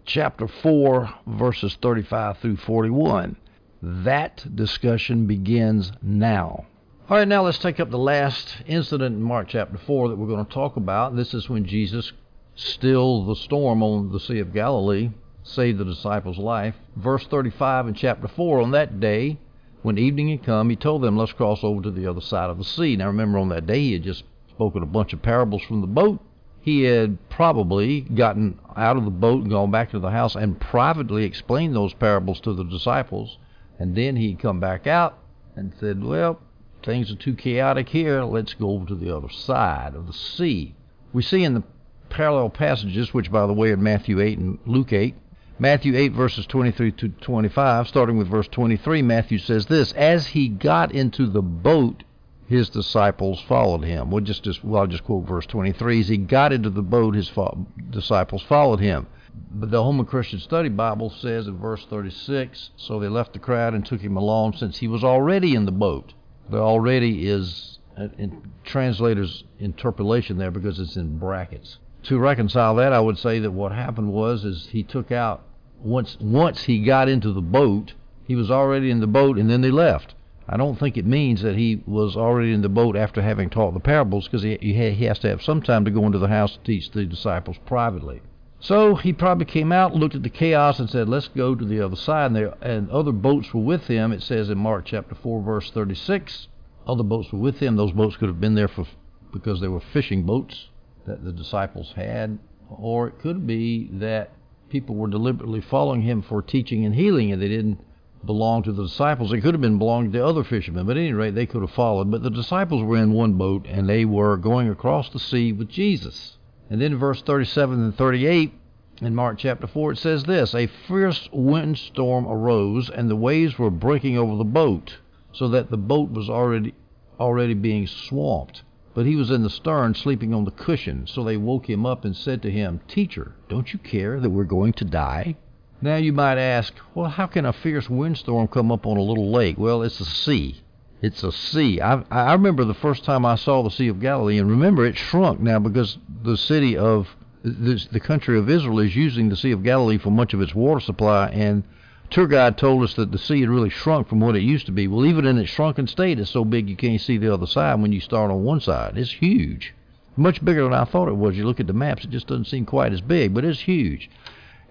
chapter 0.05 0.49
4, 0.49 1.15
verses 1.27 1.77
35 1.81 2.39
through 2.39 2.57
41. 2.57 3.37
That 3.83 4.57
discussion 4.57 5.27
begins 5.27 5.93
now. 6.03 6.67
All 7.09 7.17
right, 7.17 7.29
now 7.29 7.43
let's 7.45 7.59
take 7.59 7.81
up 7.81 7.91
the 7.91 7.99
last 7.99 8.57
incident 8.67 9.17
in 9.17 9.23
Mark 9.23 9.49
chapter 9.49 9.79
4 9.79 10.09
that 10.09 10.17
we're 10.17 10.27
going 10.27 10.45
to 10.45 10.53
talk 10.53 10.77
about. 10.77 11.17
This 11.17 11.35
is 11.35 11.49
when 11.49 11.65
Jesus 11.65 12.13
stilled 12.55 13.29
the 13.29 13.37
storm 13.37 13.83
on 13.83 14.11
the 14.11 14.21
Sea 14.21 14.41
of 14.41 14.53
Galilee 14.53 15.11
saved 15.49 15.79
the 15.79 15.85
disciples' 15.85 16.39
life. 16.39 16.75
Verse 16.97 17.27
35 17.27 17.89
in 17.89 17.95
chapter 17.95 18.29
4 18.29 18.61
On 18.61 18.71
that 18.73 19.01
day, 19.01 19.39
when 19.83 19.99
evening 19.99 20.29
had 20.29 20.43
come, 20.43 20.71
he 20.71 20.77
told 20.77 21.03
them, 21.03 21.17
Let's 21.17 21.33
cross 21.33 21.63
over 21.63 21.83
to 21.83 21.91
the 21.91 22.07
other 22.07 22.21
side 22.21 22.51
of 22.51 22.59
the 22.59 22.65
sea. 22.65 22.97
Now 22.97 23.07
remember, 23.07 23.39
on 23.39 23.49
that 23.51 23.67
day, 23.67 23.81
he 23.81 23.93
had 23.95 24.03
just 24.03 24.25
spoken 24.51 24.83
a 24.83 24.87
bunch 24.87 25.13
of 25.13 25.23
parables 25.23 25.63
from 25.63 25.81
the 25.81 25.87
boat. 25.87 26.21
He 26.61 26.83
had 26.83 27.17
probably 27.31 28.03
gotten 28.03 28.59
out 28.77 28.97
of 28.97 29.05
the 29.05 29.11
boat 29.11 29.43
and 29.43 29.51
gone 29.51 29.71
back 29.71 29.91
to 29.93 29.99
the 29.99 30.11
house 30.11 30.35
and 30.35 30.61
privately 30.61 31.25
explained 31.25 31.75
those 31.75 31.95
parables 31.95 32.41
to 32.41 32.53
the 32.53 32.65
disciples. 32.65 33.39
And 33.79 33.95
then 33.95 34.17
he'd 34.17 34.41
come 34.41 34.61
back 34.61 34.87
out 34.87 35.19
and 35.55 35.73
said, 35.79 36.03
Well, 36.03 36.41
things 36.83 37.11
are 37.11 37.17
too 37.17 37.35
chaotic 37.35 37.89
here. 37.89 38.23
Let's 38.25 38.55
go 38.55 38.71
over 38.71 38.87
to 38.87 38.95
the 38.95 39.17
other 39.17 39.31
side 39.31 39.95
of 39.95 40.07
the 40.07 40.13
sea. 40.13 40.75
We 41.13 41.23
see 41.23 41.45
in 41.45 41.55
the 41.55 41.63
parallel 42.11 42.51
passages, 42.51 43.15
which, 43.15 43.31
by 43.31 43.47
the 43.47 43.53
way, 43.53 43.71
are 43.71 43.77
Matthew 43.77 44.21
8 44.21 44.39
and 44.39 44.59
Luke 44.67 44.93
8. 44.93 45.15
Matthew 45.61 45.97
8, 45.97 46.13
verses 46.13 46.47
23 46.47 46.93
to 46.93 47.09
25, 47.09 47.89
starting 47.89 48.17
with 48.17 48.29
verse 48.29 48.47
23, 48.47 49.03
Matthew 49.03 49.39
says 49.39 49.67
this 49.67 49.93
As 49.93 50.29
he 50.29 50.49
got 50.49 50.93
into 50.93 51.27
the 51.27 51.43
boat, 51.43 52.05
his 52.47 52.71
disciples 52.71 53.41
followed 53.41 53.83
him. 53.83 54.11
We'll 54.11 54.23
just, 54.23 54.45
just 54.45 54.63
well, 54.63 54.83
I'll 54.83 54.87
just 54.87 55.03
quote 55.03 55.27
verse 55.27 55.47
23. 55.47 56.01
As 56.01 56.09
he 56.09 56.17
got 56.17 56.53
into 56.53 56.71
the 56.71 56.83
boat, 56.83 57.17
his 57.17 57.29
fo- 57.29 57.67
disciples 57.91 58.43
followed 58.43 58.79
him. 58.79 59.09
But 59.51 59.73
the 59.73 59.83
Holman 59.83 60.07
Christian 60.07 60.39
Study 60.39 60.69
Bible 60.69 61.11
says 61.11 61.49
in 61.49 61.59
verse 61.59 61.85
36, 61.87 62.71
so 62.77 63.01
they 63.01 63.09
left 63.09 63.33
the 63.33 63.41
crowd 63.41 63.75
and 63.75 63.85
took 63.85 64.01
him 64.01 64.17
along 64.17 64.53
since 64.53 64.79
he 64.79 64.87
was 64.87 65.03
already 65.03 65.57
in 65.57 65.65
the 65.65 65.73
boat. 65.73 66.15
The 66.49 66.59
already 66.59 67.29
is 67.29 67.79
in 68.17 68.53
translator's 68.65 69.43
interpolation 69.59 70.39
there 70.39 70.53
because 70.53 70.79
it's 70.79 70.97
in 70.97 71.19
brackets. 71.19 71.79
To 72.05 72.19
reconcile 72.19 72.77
that, 72.77 72.93
I 72.93 73.01
would 73.01 73.19
say 73.19 73.41
that 73.41 73.51
what 73.51 73.73
happened 73.73 74.13
was 74.13 74.45
is 74.45 74.69
he 74.71 74.85
took 74.85 75.11
out 75.11 75.45
once 75.83 76.17
once 76.21 76.65
he 76.65 76.85
got 76.85 77.09
into 77.09 77.33
the 77.33 77.41
boat, 77.41 77.95
he 78.27 78.35
was 78.35 78.51
already 78.51 78.91
in 78.91 79.01
the 79.01 79.07
boat 79.07 79.39
and 79.39 79.49
then 79.49 79.61
they 79.61 79.71
left. 79.71 80.15
I 80.49 80.57
don't 80.57 80.79
think 80.79 80.97
it 80.97 81.05
means 81.05 81.43
that 81.43 81.57
he 81.57 81.83
was 81.87 82.17
already 82.17 82.55
in 82.55 82.63
the 82.63 82.71
boat 82.71 82.97
after 82.97 83.21
having 83.21 83.51
taught 83.51 83.75
the 83.75 83.81
parables, 83.81 84.27
because 84.27 84.43
he, 84.43 84.57
he 84.61 85.05
has 85.05 85.19
to 85.19 85.29
have 85.29 85.43
some 85.43 85.61
time 85.61 85.85
to 85.85 85.91
go 85.91 86.07
into 86.07 86.19
the 86.19 86.29
house 86.29 86.53
to 86.53 86.59
teach 86.65 86.91
the 86.91 87.05
disciples 87.05 87.59
privately. 87.67 88.23
So 88.59 88.95
he 88.95 89.13
probably 89.13 89.45
came 89.45 89.73
out, 89.73 89.95
looked 89.95 90.15
at 90.15 90.23
the 90.23 90.31
chaos, 90.31 90.81
and 90.81 90.89
said, 90.89 91.09
"Let's 91.09 91.29
go 91.29 91.55
to 91.55 91.65
the 91.65 91.81
other 91.81 91.97
side." 91.97 92.27
And, 92.29 92.37
there, 92.37 92.55
and 92.63 92.91
other 92.91 93.13
boats 93.13 93.53
were 93.53 93.61
with 93.61 93.89
him. 93.89 94.11
It 94.11 94.23
says 94.23 94.49
in 94.49 94.59
Mark 94.59 94.87
chapter 94.87 95.15
four, 95.15 95.43
verse 95.43 95.71
thirty-six. 95.71 96.49
Other 96.87 97.05
boats 97.05 97.31
were 97.31 97.39
with 97.39 97.59
him. 97.61 97.77
Those 97.77 97.93
boats 97.93 98.17
could 98.17 98.29
have 98.29 98.41
been 98.41 98.55
there 98.55 98.69
for 98.69 98.87
because 99.33 99.61
they 99.61 99.69
were 99.69 99.81
fishing 99.81 100.23
boats 100.23 100.69
that 101.07 101.25
the 101.25 101.33
disciples 101.33 101.93
had, 101.95 102.39
or 102.71 103.07
it 103.09 103.19
could 103.21 103.47
be 103.47 103.91
that 103.93 104.33
people 104.69 104.95
were 104.95 105.09
deliberately 105.09 105.61
following 105.61 106.03
him 106.03 106.23
for 106.23 106.43
teaching 106.43 106.85
and 106.85 106.95
healing, 106.95 107.33
and 107.33 107.41
they 107.41 107.49
didn't 107.49 107.81
belong 108.25 108.63
to 108.65 108.73
the 108.73 108.85
disciples. 108.85 109.31
They 109.31 109.41
could 109.41 109.55
have 109.55 109.61
been 109.61 109.79
belonging 109.79 110.13
to 110.13 110.25
other 110.25 110.45
fishermen, 110.45 110.87
but 110.87 110.97
at 110.97 111.01
any 111.01 111.13
rate, 111.13 111.35
they 111.35 111.47
could 111.47 111.63
have 111.63 111.71
followed. 111.71 112.11
But 112.11 112.23
the 112.23 112.31
disciples 112.31 112.83
were 112.83 112.97
in 112.97 113.13
one 113.13 113.35
boat, 113.35 113.67
and 113.67 113.89
they 113.89 114.05
were 114.05 114.37
going 114.37 114.69
across 114.69 115.09
the 115.11 115.19
sea 115.19 115.53
with 115.53 115.69
Jesus. 115.69 116.37
And 116.71 116.81
then 116.81 116.97
verse 116.97 117.23
37 117.23 117.83
and 117.83 117.97
38 117.97 118.53
in 119.01 119.15
Mark 119.15 119.39
chapter 119.39 119.67
4, 119.67 119.93
it 119.93 119.99
says 119.99 120.25
this 120.25 120.55
A 120.55 120.67
fierce 120.67 121.29
windstorm 121.33 122.27
arose, 122.27 122.91
and 122.91 123.09
the 123.09 123.17
waves 123.17 123.59
were 123.59 123.71
breaking 123.71 124.19
over 124.19 124.37
the 124.37 124.45
boat, 124.45 124.99
so 125.33 125.49
that 125.49 125.71
the 125.71 125.77
boat 125.77 126.11
was 126.11 126.29
already 126.29 126.75
already 127.21 127.55
being 127.55 127.87
swamped. 127.87 128.63
But 128.99 129.07
he 129.07 129.15
was 129.15 129.31
in 129.31 129.45
the 129.45 129.49
stern, 129.49 129.95
sleeping 129.95 130.35
on 130.35 130.45
the 130.45 130.51
cushion. 130.51 131.07
So 131.07 131.23
they 131.23 131.37
woke 131.37 131.71
him 131.71 131.87
up 131.87 132.05
and 132.05 132.17
said 132.17 132.43
to 132.43 132.51
him, 132.51 132.81
Teacher, 132.89 133.31
don't 133.49 133.73
you 133.73 133.79
care 133.79 134.19
that 134.19 134.31
we're 134.31 134.43
going 134.43 134.73
to 134.73 134.85
die? 134.85 135.37
Now 135.81 135.95
you 135.95 136.13
might 136.13 136.37
ask, 136.37 136.75
well, 136.97 137.09
how 137.09 137.29
can 137.29 137.47
a 137.47 137.53
fierce 137.53 137.89
windstorm 137.89 138.49
come 138.49 138.73
up 138.73 138.89
on 138.89 138.97
a 138.97 139.03
little 139.03 139.31
lake? 139.31 139.57
Well, 139.57 139.85
it's 139.85 140.01
a 140.01 140.05
sea. 140.05 140.63
It's 141.01 141.23
a 141.23 141.31
sea. 141.31 141.81
I, 141.81 142.03
I 142.11 142.33
remember 142.33 142.65
the 142.65 142.75
first 142.75 143.05
time 143.05 143.25
I 143.25 143.37
saw 143.37 143.63
the 143.63 143.71
Sea 143.71 143.87
of 143.87 144.01
Galilee, 144.01 144.39
and 144.39 144.51
remember 144.51 144.85
it 144.85 144.97
shrunk 144.97 145.39
now 145.39 145.61
because 145.61 145.99
the 146.25 146.37
city 146.37 146.77
of 146.77 147.07
the, 147.45 147.81
the 147.93 148.01
country 148.01 148.37
of 148.37 148.51
Israel 148.51 148.81
is 148.81 148.97
using 148.97 149.29
the 149.29 149.37
Sea 149.37 149.53
of 149.53 149.63
Galilee 149.63 149.99
for 149.99 150.11
much 150.11 150.35
of 150.35 150.41
its 150.41 150.57
water 150.57 150.81
supply, 150.81 151.29
and 151.29 151.63
tour 152.11 152.27
guide 152.27 152.59
told 152.59 152.83
us 152.83 152.95
that 152.95 153.13
the 153.13 153.19
sea 153.19 153.41
had 153.41 153.51
really 153.51 153.71
shrunk 153.71 154.09
from 154.09 154.21
what 154.21 154.37
it 154.37 154.43
used 154.43 154.67
to 154.67 154.73
be. 154.73 154.89
Well, 154.89 155.07
even 155.07 155.27
in 155.27 155.39
its 155.39 155.51
shrunken 155.51 155.87
state, 155.87 156.19
it's 156.19 156.31
so 156.31 156.45
big 156.45 156.69
you 156.69 156.77
can't 156.77 157.01
see 157.01 157.19
the 157.19 157.33
other 157.33 157.47
side 157.47 157.81
when 157.81 157.93
you 157.93 158.01
start 158.01 158.31
on 158.31 158.45
one 158.45 158.61
side. 158.61 158.97
It's 158.97 159.13
huge, 159.13 159.75
much 160.17 160.45
bigger 160.45 160.65
than 160.65 160.75
I 160.75 160.85
thought 160.85 161.09
it 161.09 161.17
was. 161.17 161.37
You 161.37 161.45
look 161.45 161.61
at 161.61 161.67
the 161.67 161.73
maps, 161.73 162.05
it 162.05 162.11
just 162.11 162.27
doesn't 162.27 162.47
seem 162.47 162.67
quite 162.67 162.93
as 162.93 163.01
big, 163.01 163.35
but 163.35 163.45
it's 163.45 163.61
huge. 163.61 164.11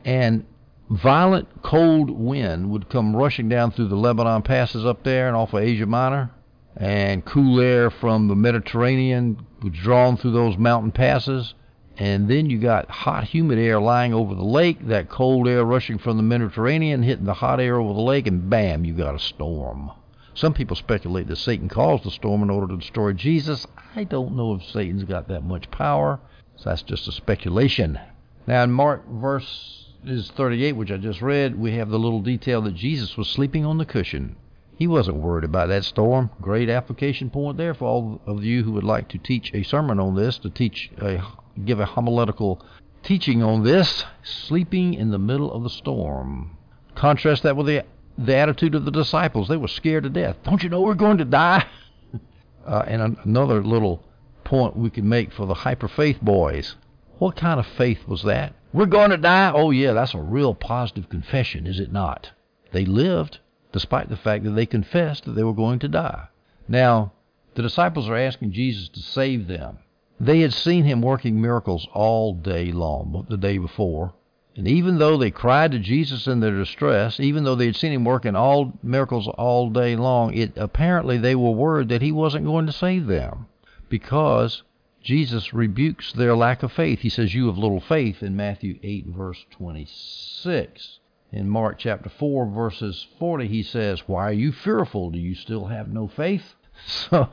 And 0.05 0.45
violent 0.89 1.47
cold 1.63 2.09
wind 2.09 2.69
would 2.71 2.89
come 2.89 3.15
rushing 3.15 3.49
down 3.49 3.71
through 3.71 3.89
the 3.89 3.95
Lebanon 3.95 4.41
passes 4.41 4.85
up 4.85 5.03
there 5.03 5.27
and 5.27 5.35
off 5.35 5.53
of 5.53 5.61
Asia 5.61 5.85
Minor, 5.85 6.31
and 6.75 7.25
cool 7.25 7.59
air 7.59 7.89
from 7.89 8.27
the 8.27 8.35
Mediterranean 8.35 9.45
was 9.61 9.73
drawn 9.73 10.17
through 10.17 10.31
those 10.31 10.57
mountain 10.57 10.91
passes. 10.91 11.53
And 11.99 12.27
then 12.27 12.49
you 12.49 12.59
got 12.59 12.91
hot, 12.91 13.23
humid 13.23 13.57
air 13.57 13.79
lying 13.79 14.13
over 14.13 14.35
the 14.35 14.43
lake, 14.43 14.87
that 14.87 15.09
cold 15.09 15.47
air 15.47 15.65
rushing 15.65 15.97
from 15.97 16.17
the 16.17 16.23
Mediterranean, 16.23 17.01
hitting 17.01 17.25
the 17.25 17.33
hot 17.33 17.59
air 17.59 17.79
over 17.79 17.93
the 17.93 18.01
lake, 18.01 18.27
and 18.27 18.49
bam, 18.49 18.85
you 18.85 18.93
got 18.93 19.15
a 19.15 19.19
storm. 19.19 19.91
Some 20.35 20.53
people 20.53 20.75
speculate 20.75 21.27
that 21.27 21.37
Satan 21.37 21.67
caused 21.67 22.03
the 22.03 22.11
storm 22.11 22.43
in 22.43 22.51
order 22.51 22.67
to 22.67 22.79
destroy 22.79 23.13
Jesus. 23.13 23.65
I 23.95 24.03
don't 24.03 24.35
know 24.35 24.53
if 24.53 24.63
Satan's 24.63 25.05
got 25.05 25.27
that 25.29 25.43
much 25.43 25.71
power, 25.71 26.19
so 26.55 26.69
that's 26.69 26.83
just 26.83 27.07
a 27.07 27.11
speculation. 27.11 27.99
Now, 28.45 28.61
in 28.63 28.71
Mark 28.71 29.07
verse 29.09 29.87
is 30.05 30.29
38, 30.29 30.73
which 30.73 30.91
I 30.91 30.97
just 30.97 31.23
read, 31.23 31.57
we 31.57 31.71
have 31.77 31.89
the 31.89 31.97
little 31.97 32.21
detail 32.21 32.61
that 32.61 32.75
Jesus 32.75 33.17
was 33.17 33.27
sleeping 33.27 33.65
on 33.65 33.79
the 33.79 33.85
cushion. 33.85 34.35
He 34.75 34.85
wasn't 34.85 35.17
worried 35.17 35.43
about 35.43 35.69
that 35.69 35.85
storm. 35.85 36.29
Great 36.39 36.69
application 36.69 37.31
point 37.31 37.57
there 37.57 37.73
for 37.73 37.85
all 37.85 38.21
of 38.27 38.43
you 38.43 38.61
who 38.61 38.73
would 38.73 38.83
like 38.83 39.07
to 39.09 39.17
teach 39.17 39.51
a 39.55 39.63
sermon 39.63 39.99
on 39.99 40.13
this, 40.13 40.37
to 40.37 40.51
teach 40.51 40.91
a 41.01 41.19
give 41.65 41.79
a 41.79 41.85
homiletical 41.85 42.61
teaching 43.03 43.43
on 43.43 43.63
this, 43.63 44.05
sleeping 44.23 44.93
in 44.93 45.11
the 45.11 45.19
middle 45.19 45.51
of 45.51 45.63
the 45.63 45.69
storm. 45.69 46.57
Contrast 46.95 47.43
that 47.43 47.55
with 47.55 47.67
the 47.67 47.83
the 48.17 48.35
attitude 48.35 48.75
of 48.75 48.85
the 48.85 48.91
disciples. 48.91 49.47
They 49.47 49.57
were 49.57 49.67
scared 49.67 50.03
to 50.03 50.09
death. 50.09 50.37
Don't 50.43 50.63
you 50.63 50.69
know 50.69 50.81
we're 50.81 50.95
going 50.95 51.19
to 51.19 51.25
die? 51.25 51.65
uh, 52.65 52.83
and 52.87 53.17
another 53.23 53.63
little 53.63 54.03
point 54.43 54.75
we 54.75 54.89
can 54.89 55.07
make 55.07 55.31
for 55.31 55.45
the 55.45 55.53
hyper 55.53 55.87
faith 55.87 56.19
boys. 56.21 56.75
What 57.19 57.35
kind 57.35 57.59
of 57.59 57.67
faith 57.67 58.07
was 58.07 58.23
that? 58.23 58.53
We're 58.73 58.85
going 58.85 59.11
to 59.11 59.17
die? 59.17 59.51
Oh, 59.53 59.71
yeah, 59.71 59.93
that's 59.93 60.13
a 60.13 60.19
real 60.19 60.53
positive 60.53 61.09
confession, 61.09 61.65
is 61.65 61.79
it 61.79 61.91
not? 61.91 62.31
They 62.71 62.85
lived, 62.85 63.39
despite 63.71 64.09
the 64.09 64.17
fact 64.17 64.43
that 64.43 64.51
they 64.51 64.65
confessed 64.65 65.25
that 65.25 65.31
they 65.31 65.43
were 65.43 65.53
going 65.53 65.79
to 65.79 65.87
die. 65.87 66.27
Now, 66.67 67.13
the 67.55 67.61
disciples 67.61 68.09
are 68.09 68.17
asking 68.17 68.51
Jesus 68.51 68.89
to 68.89 68.99
save 68.99 69.47
them. 69.47 69.79
They 70.19 70.39
had 70.39 70.53
seen 70.53 70.83
him 70.85 71.01
working 71.01 71.39
miracles 71.39 71.87
all 71.93 72.33
day 72.33 72.71
long, 72.71 73.27
the 73.29 73.37
day 73.37 73.57
before. 73.57 74.13
And 74.55 74.67
even 74.67 74.97
though 74.97 75.17
they 75.17 75.29
cried 75.29 75.71
to 75.73 75.79
Jesus 75.79 76.25
in 76.25 76.39
their 76.39 76.57
distress, 76.57 77.19
even 77.19 77.43
though 77.43 77.53
they 77.53 77.67
had 77.67 77.75
seen 77.75 77.91
him 77.91 78.03
working 78.03 78.35
all 78.35 78.73
miracles 78.81 79.27
all 79.27 79.69
day 79.69 79.95
long, 79.95 80.33
it 80.33 80.53
apparently 80.55 81.19
they 81.19 81.35
were 81.35 81.51
worried 81.51 81.89
that 81.89 82.01
he 82.01 82.11
wasn't 82.11 82.45
going 82.45 82.65
to 82.65 82.71
save 82.71 83.05
them 83.05 83.45
because 83.89 84.63
Jesus 85.03 85.53
rebukes 85.53 86.11
their 86.11 86.35
lack 86.35 86.63
of 86.63 86.71
faith. 86.71 86.99
He 86.99 87.09
says, 87.09 87.35
You 87.35 87.45
have 87.47 87.57
little 87.59 87.79
faith 87.79 88.23
in 88.23 88.35
Matthew 88.35 88.79
8, 88.81 89.05
verse 89.05 89.45
26. 89.51 90.99
In 91.31 91.47
Mark 91.47 91.77
chapter 91.77 92.09
4, 92.09 92.47
verses 92.47 93.05
40, 93.19 93.47
he 93.47 93.61
says, 93.61 94.07
Why 94.07 94.29
are 94.29 94.33
you 94.33 94.51
fearful? 94.51 95.11
Do 95.11 95.19
you 95.19 95.35
still 95.35 95.65
have 95.65 95.87
no 95.87 96.07
faith? 96.07 96.55
So 97.09 97.29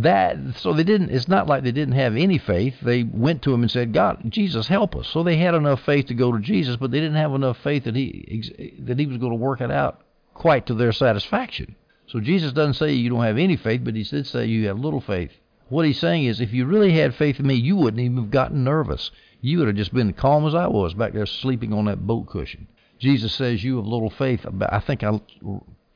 that 0.00 0.36
so 0.56 0.72
they 0.72 0.84
didn't 0.84 1.10
it's 1.10 1.28
not 1.28 1.46
like 1.46 1.62
they 1.62 1.72
didn't 1.72 1.94
have 1.94 2.16
any 2.16 2.38
faith 2.38 2.74
they 2.82 3.02
went 3.02 3.42
to 3.42 3.52
him 3.52 3.62
and 3.62 3.70
said 3.70 3.92
god 3.92 4.18
jesus 4.28 4.66
help 4.68 4.96
us 4.96 5.06
so 5.08 5.22
they 5.22 5.36
had 5.36 5.54
enough 5.54 5.82
faith 5.82 6.06
to 6.06 6.14
go 6.14 6.32
to 6.32 6.38
jesus 6.38 6.76
but 6.76 6.90
they 6.90 7.00
didn't 7.00 7.16
have 7.16 7.34
enough 7.34 7.58
faith 7.58 7.84
that 7.84 7.94
he 7.94 8.74
that 8.78 8.98
he 8.98 9.06
was 9.06 9.18
going 9.18 9.32
to 9.32 9.36
work 9.36 9.60
it 9.60 9.70
out 9.70 10.00
quite 10.34 10.66
to 10.66 10.74
their 10.74 10.92
satisfaction 10.92 11.76
so 12.06 12.20
jesus 12.20 12.52
doesn't 12.52 12.74
say 12.74 12.92
you 12.92 13.10
don't 13.10 13.24
have 13.24 13.36
any 13.36 13.56
faith 13.56 13.82
but 13.84 13.94
he 13.94 14.02
did 14.02 14.26
say 14.26 14.46
you 14.46 14.66
have 14.66 14.78
little 14.78 15.00
faith 15.00 15.32
what 15.72 15.86
he's 15.86 15.98
saying 15.98 16.24
is, 16.26 16.38
if 16.38 16.52
you 16.52 16.66
really 16.66 16.92
had 16.92 17.14
faith 17.14 17.40
in 17.40 17.46
me, 17.46 17.54
you 17.54 17.76
wouldn't 17.76 18.02
even 18.02 18.18
have 18.18 18.30
gotten 18.30 18.62
nervous. 18.62 19.10
You 19.40 19.58
would 19.58 19.68
have 19.68 19.76
just 19.76 19.94
been 19.94 20.12
calm 20.12 20.46
as 20.46 20.54
I 20.54 20.66
was 20.66 20.92
back 20.92 21.14
there 21.14 21.24
sleeping 21.24 21.72
on 21.72 21.86
that 21.86 22.06
boat 22.06 22.26
cushion. 22.26 22.68
Jesus 22.98 23.32
says, 23.32 23.64
You 23.64 23.76
have 23.76 23.86
little 23.86 24.10
faith. 24.10 24.44
I 24.68 24.80
think 24.80 25.02
I 25.02 25.18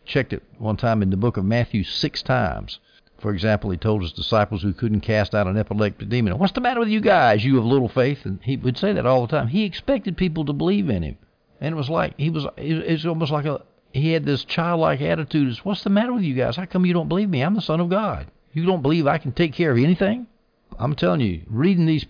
checked 0.07 0.33
it 0.33 0.43
one 0.57 0.79
time 0.79 1.03
in 1.03 1.11
the 1.11 1.19
book 1.19 1.37
of 1.37 1.45
Matthew 1.45 1.85
six 1.85 2.23
times. 2.23 2.81
For 3.19 3.33
example, 3.33 3.71
he 3.71 3.77
told 3.77 4.03
his 4.03 4.13
disciples 4.13 4.63
who 4.63 4.73
couldn't 4.73 5.01
cast 5.01 5.35
out 5.35 5.47
an 5.47 5.57
epileptic 5.57 6.09
demon, 6.09 6.39
What's 6.39 6.53
the 6.53 6.61
matter 6.61 6.81
with 6.81 6.89
you 6.89 7.01
guys? 7.01 7.45
You 7.45 7.57
have 7.57 7.65
little 7.65 7.89
faith. 7.89 8.25
And 8.25 8.41
he 8.43 8.57
would 8.57 8.77
say 8.77 8.93
that 8.93 9.07
all 9.07 9.23
the 9.23 9.37
time. 9.37 9.49
He 9.49 9.65
expected 9.65 10.17
people 10.17 10.45
to 10.45 10.53
believe 10.53 10.91
in 10.91 11.03
him. 11.03 11.19
And 11.61 11.73
it 11.75 11.77
was 11.77 11.89
like, 11.89 12.15
he 12.19 12.29
was, 12.29 12.47
it's 12.59 13.07
almost 13.07 13.33
like 13.33 13.47
a, 13.47 13.63
he 13.93 14.13
had 14.13 14.27
this 14.27 14.45
childlike 14.45 15.01
attitude. 15.01 15.57
What's 15.63 15.83
the 15.83 15.91
matter 15.91 16.13
with 16.13 16.25
you 16.25 16.35
guys? 16.35 16.57
How 16.57 16.67
come 16.67 16.85
you 16.85 16.93
don't 16.93 17.09
believe 17.09 17.31
me? 17.31 17.41
I'm 17.41 17.55
the 17.55 17.63
Son 17.63 17.81
of 17.81 17.89
God. 17.89 18.31
You 18.53 18.67
don't 18.67 18.83
believe 18.83 19.07
I 19.07 19.19
can 19.19 19.33
take 19.33 19.55
care 19.55 19.71
of 19.71 19.79
anything? 19.79 20.27
I'm 20.79 20.95
telling 20.95 21.21
you, 21.21 21.43
reading 21.47 21.87
these 21.87 22.05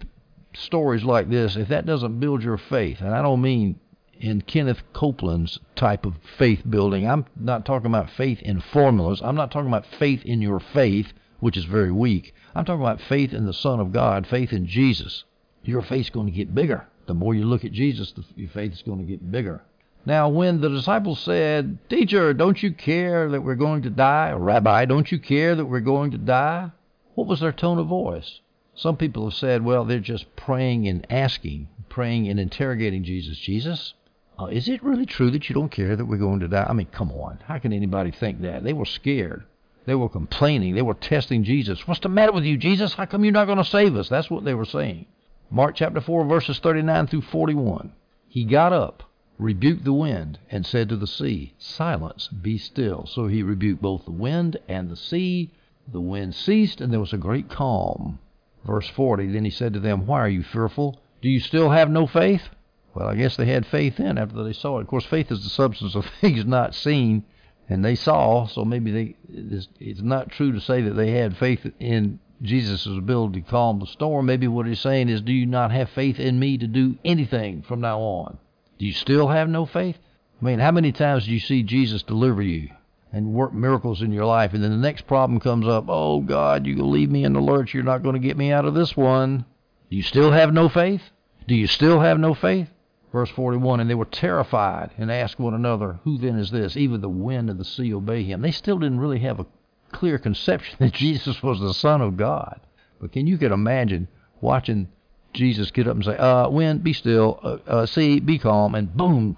stories 0.54 1.04
like 1.04 1.28
this, 1.28 1.56
if 1.56 1.68
that 1.68 1.86
doesn't 1.86 2.18
build 2.18 2.42
your 2.42 2.58
faith, 2.58 3.00
and 3.00 3.14
I 3.14 3.22
don't 3.22 3.40
mean 3.40 3.78
in 4.20 4.40
Kenneth 4.42 4.82
Copeland's 4.92 5.58
type 5.74 6.06
of 6.06 6.14
faith 6.38 6.62
building, 6.68 7.08
I'm 7.08 7.26
not 7.34 7.64
talking 7.64 7.86
about 7.86 8.10
faith 8.10 8.40
in 8.42 8.60
formulas. 8.60 9.20
I'm 9.22 9.34
not 9.34 9.50
talking 9.50 9.68
about 9.68 9.86
faith 9.86 10.24
in 10.24 10.42
your 10.42 10.60
faith, 10.60 11.12
which 11.40 11.56
is 11.56 11.64
very 11.64 11.92
weak. 11.92 12.34
I'm 12.54 12.64
talking 12.64 12.82
about 12.82 13.00
faith 13.00 13.32
in 13.32 13.46
the 13.46 13.52
Son 13.52 13.80
of 13.80 13.92
God, 13.92 14.26
faith 14.26 14.52
in 14.52 14.66
Jesus. 14.66 15.24
Your 15.62 15.82
faith's 15.82 16.10
going 16.10 16.26
to 16.26 16.32
get 16.32 16.54
bigger 16.54 16.86
The 17.06 17.14
more 17.14 17.34
you 17.34 17.44
look 17.44 17.64
at 17.64 17.72
Jesus, 17.72 18.12
the, 18.12 18.24
your 18.34 18.50
faith 18.50 18.72
is 18.72 18.82
going 18.82 18.98
to 18.98 19.04
get 19.04 19.30
bigger. 19.30 19.62
Now, 20.04 20.28
when 20.28 20.60
the 20.60 20.68
disciples 20.68 21.20
said, 21.20 21.78
Teacher, 21.88 22.32
don't 22.32 22.62
you 22.62 22.72
care 22.72 23.28
that 23.30 23.42
we're 23.42 23.56
going 23.56 23.82
to 23.82 23.90
die? 23.90 24.32
Rabbi, 24.32 24.84
don't 24.84 25.10
you 25.10 25.18
care 25.18 25.54
that 25.54 25.66
we're 25.66 25.80
going 25.80 26.12
to 26.12 26.18
die? 26.18 26.70
What 27.14 27.26
was 27.26 27.40
their 27.40 27.52
tone 27.52 27.78
of 27.78 27.88
voice? 27.88 28.40
Some 28.76 28.98
people 28.98 29.24
have 29.24 29.34
said, 29.34 29.64
well, 29.64 29.86
they're 29.86 30.00
just 30.00 30.36
praying 30.36 30.86
and 30.86 31.06
asking, 31.10 31.68
praying 31.88 32.28
and 32.28 32.38
interrogating 32.38 33.04
Jesus. 33.04 33.38
Jesus, 33.38 33.94
uh, 34.38 34.46
is 34.46 34.68
it 34.68 34.82
really 34.82 35.06
true 35.06 35.30
that 35.30 35.48
you 35.48 35.54
don't 35.54 35.70
care 35.70 35.96
that 35.96 36.04
we're 36.04 36.16
going 36.16 36.40
to 36.40 36.48
die? 36.48 36.66
I 36.68 36.72
mean, 36.72 36.88
come 36.92 37.10
on. 37.12 37.38
How 37.46 37.58
can 37.58 37.72
anybody 37.72 38.10
think 38.10 38.42
that? 38.42 38.64
They 38.64 38.72
were 38.72 38.84
scared. 38.84 39.44
They 39.86 39.94
were 39.94 40.08
complaining. 40.08 40.74
They 40.74 40.82
were 40.82 40.94
testing 40.94 41.44
Jesus. 41.44 41.86
What's 41.86 42.00
the 42.00 42.08
matter 42.08 42.32
with 42.32 42.44
you, 42.44 42.56
Jesus? 42.58 42.94
How 42.94 43.06
come 43.06 43.24
you're 43.24 43.32
not 43.32 43.46
going 43.46 43.58
to 43.58 43.64
save 43.64 43.96
us? 43.96 44.08
That's 44.08 44.30
what 44.30 44.44
they 44.44 44.54
were 44.54 44.64
saying. 44.64 45.06
Mark 45.48 45.76
chapter 45.76 46.00
4, 46.00 46.24
verses 46.24 46.58
39 46.58 47.06
through 47.06 47.22
41. 47.22 47.92
He 48.28 48.44
got 48.44 48.72
up, 48.72 49.04
rebuked 49.38 49.84
the 49.84 49.92
wind, 49.92 50.38
and 50.50 50.66
said 50.66 50.88
to 50.88 50.96
the 50.96 51.06
sea, 51.06 51.54
Silence, 51.56 52.28
be 52.28 52.58
still. 52.58 53.06
So 53.06 53.28
he 53.28 53.42
rebuked 53.42 53.80
both 53.80 54.04
the 54.04 54.10
wind 54.10 54.56
and 54.68 54.90
the 54.90 54.96
sea. 54.96 55.52
The 55.90 56.00
wind 56.00 56.34
ceased, 56.34 56.80
and 56.80 56.92
there 56.92 57.00
was 57.00 57.12
a 57.12 57.18
great 57.18 57.48
calm. 57.48 58.18
Verse 58.66 58.88
40 58.88 59.28
Then 59.28 59.44
he 59.44 59.50
said 59.50 59.72
to 59.74 59.80
them, 59.80 60.06
Why 60.06 60.20
are 60.20 60.28
you 60.28 60.42
fearful? 60.42 61.00
Do 61.22 61.28
you 61.28 61.38
still 61.38 61.70
have 61.70 61.88
no 61.88 62.06
faith? 62.06 62.48
Well, 62.96 63.08
I 63.08 63.14
guess 63.14 63.36
they 63.36 63.44
had 63.44 63.66
faith 63.66 63.98
then 63.98 64.16
after 64.16 64.42
they 64.42 64.54
saw 64.54 64.78
it. 64.78 64.80
Of 64.80 64.86
course, 64.86 65.04
faith 65.04 65.30
is 65.30 65.44
the 65.44 65.50
substance 65.50 65.94
of 65.94 66.06
things 66.22 66.46
not 66.46 66.74
seen 66.74 67.24
and 67.68 67.84
they 67.84 67.94
saw. 67.94 68.46
So 68.46 68.64
maybe 68.64 68.90
they 68.90 69.16
it's, 69.28 70.00
not 70.00 70.30
true 70.30 70.50
to 70.52 70.60
say 70.62 70.80
that 70.80 70.94
they 70.94 71.10
had 71.10 71.36
faith 71.36 71.70
in 71.78 72.20
Jesus' 72.40 72.86
ability 72.86 73.42
to 73.42 73.50
calm 73.50 73.80
the 73.80 73.86
storm. 73.86 74.24
Maybe 74.24 74.48
what 74.48 74.66
he's 74.66 74.80
saying 74.80 75.10
is, 75.10 75.20
do 75.20 75.32
you 75.32 75.44
not 75.44 75.72
have 75.72 75.90
faith 75.90 76.18
in 76.18 76.38
me 76.38 76.56
to 76.56 76.66
do 76.66 76.96
anything 77.04 77.60
from 77.60 77.82
now 77.82 78.00
on? 78.00 78.38
Do 78.78 78.86
you 78.86 78.94
still 78.94 79.28
have 79.28 79.50
no 79.50 79.66
faith? 79.66 79.98
I 80.40 80.44
mean, 80.46 80.58
how 80.58 80.70
many 80.70 80.92
times 80.92 81.26
do 81.26 81.32
you 81.32 81.40
see 81.40 81.62
Jesus 81.62 82.02
deliver 82.02 82.40
you 82.40 82.70
and 83.12 83.34
work 83.34 83.52
miracles 83.52 84.00
in 84.00 84.10
your 84.10 84.24
life, 84.24 84.54
and 84.54 84.64
then 84.64 84.70
the 84.70 84.76
next 84.78 85.06
problem 85.06 85.38
comes 85.38 85.68
up? 85.68 85.84
Oh 85.88 86.20
God, 86.20 86.66
you 86.66 86.82
leave 86.82 87.10
me 87.10 87.24
in 87.24 87.34
the 87.34 87.40
lurch. 87.40 87.74
You're 87.74 87.82
not 87.82 88.02
going 88.02 88.14
to 88.14 88.26
get 88.26 88.38
me 88.38 88.52
out 88.52 88.64
of 88.64 88.72
this 88.72 88.96
one. 88.96 89.44
Do 89.90 89.96
you 89.96 90.02
still 90.02 90.30
have 90.30 90.54
no 90.54 90.70
faith? 90.70 91.02
Do 91.46 91.54
you 91.54 91.66
still 91.66 92.00
have 92.00 92.18
no 92.18 92.32
faith? 92.32 92.68
Verse 93.12 93.30
41 93.30 93.80
And 93.80 93.88
they 93.88 93.94
were 93.94 94.04
terrified 94.04 94.90
and 94.98 95.10
asked 95.10 95.38
one 95.38 95.54
another, 95.54 96.00
Who 96.04 96.18
then 96.18 96.38
is 96.38 96.50
this? 96.50 96.76
Even 96.76 97.00
the 97.00 97.08
wind 97.08 97.50
and 97.50 97.58
the 97.58 97.64
sea 97.64 97.94
obey 97.94 98.22
him. 98.24 98.42
They 98.42 98.50
still 98.50 98.78
didn't 98.78 99.00
really 99.00 99.20
have 99.20 99.40
a 99.40 99.46
clear 99.92 100.18
conception 100.18 100.76
that 100.80 100.92
Jesus 100.92 101.42
was 101.42 101.60
the 101.60 101.74
Son 101.74 102.00
of 102.00 102.16
God. 102.16 102.60
But 103.00 103.12
can 103.12 103.26
you 103.26 103.36
get 103.36 103.52
imagine 103.52 104.08
watching 104.40 104.88
Jesus 105.32 105.70
get 105.70 105.86
up 105.86 105.96
and 105.96 106.04
say, 106.04 106.16
uh, 106.16 106.48
Wind, 106.48 106.82
be 106.82 106.92
still, 106.92 107.38
uh, 107.42 107.58
uh, 107.70 107.86
sea, 107.86 108.20
be 108.20 108.38
calm, 108.38 108.74
and 108.74 108.96
boom, 108.96 109.36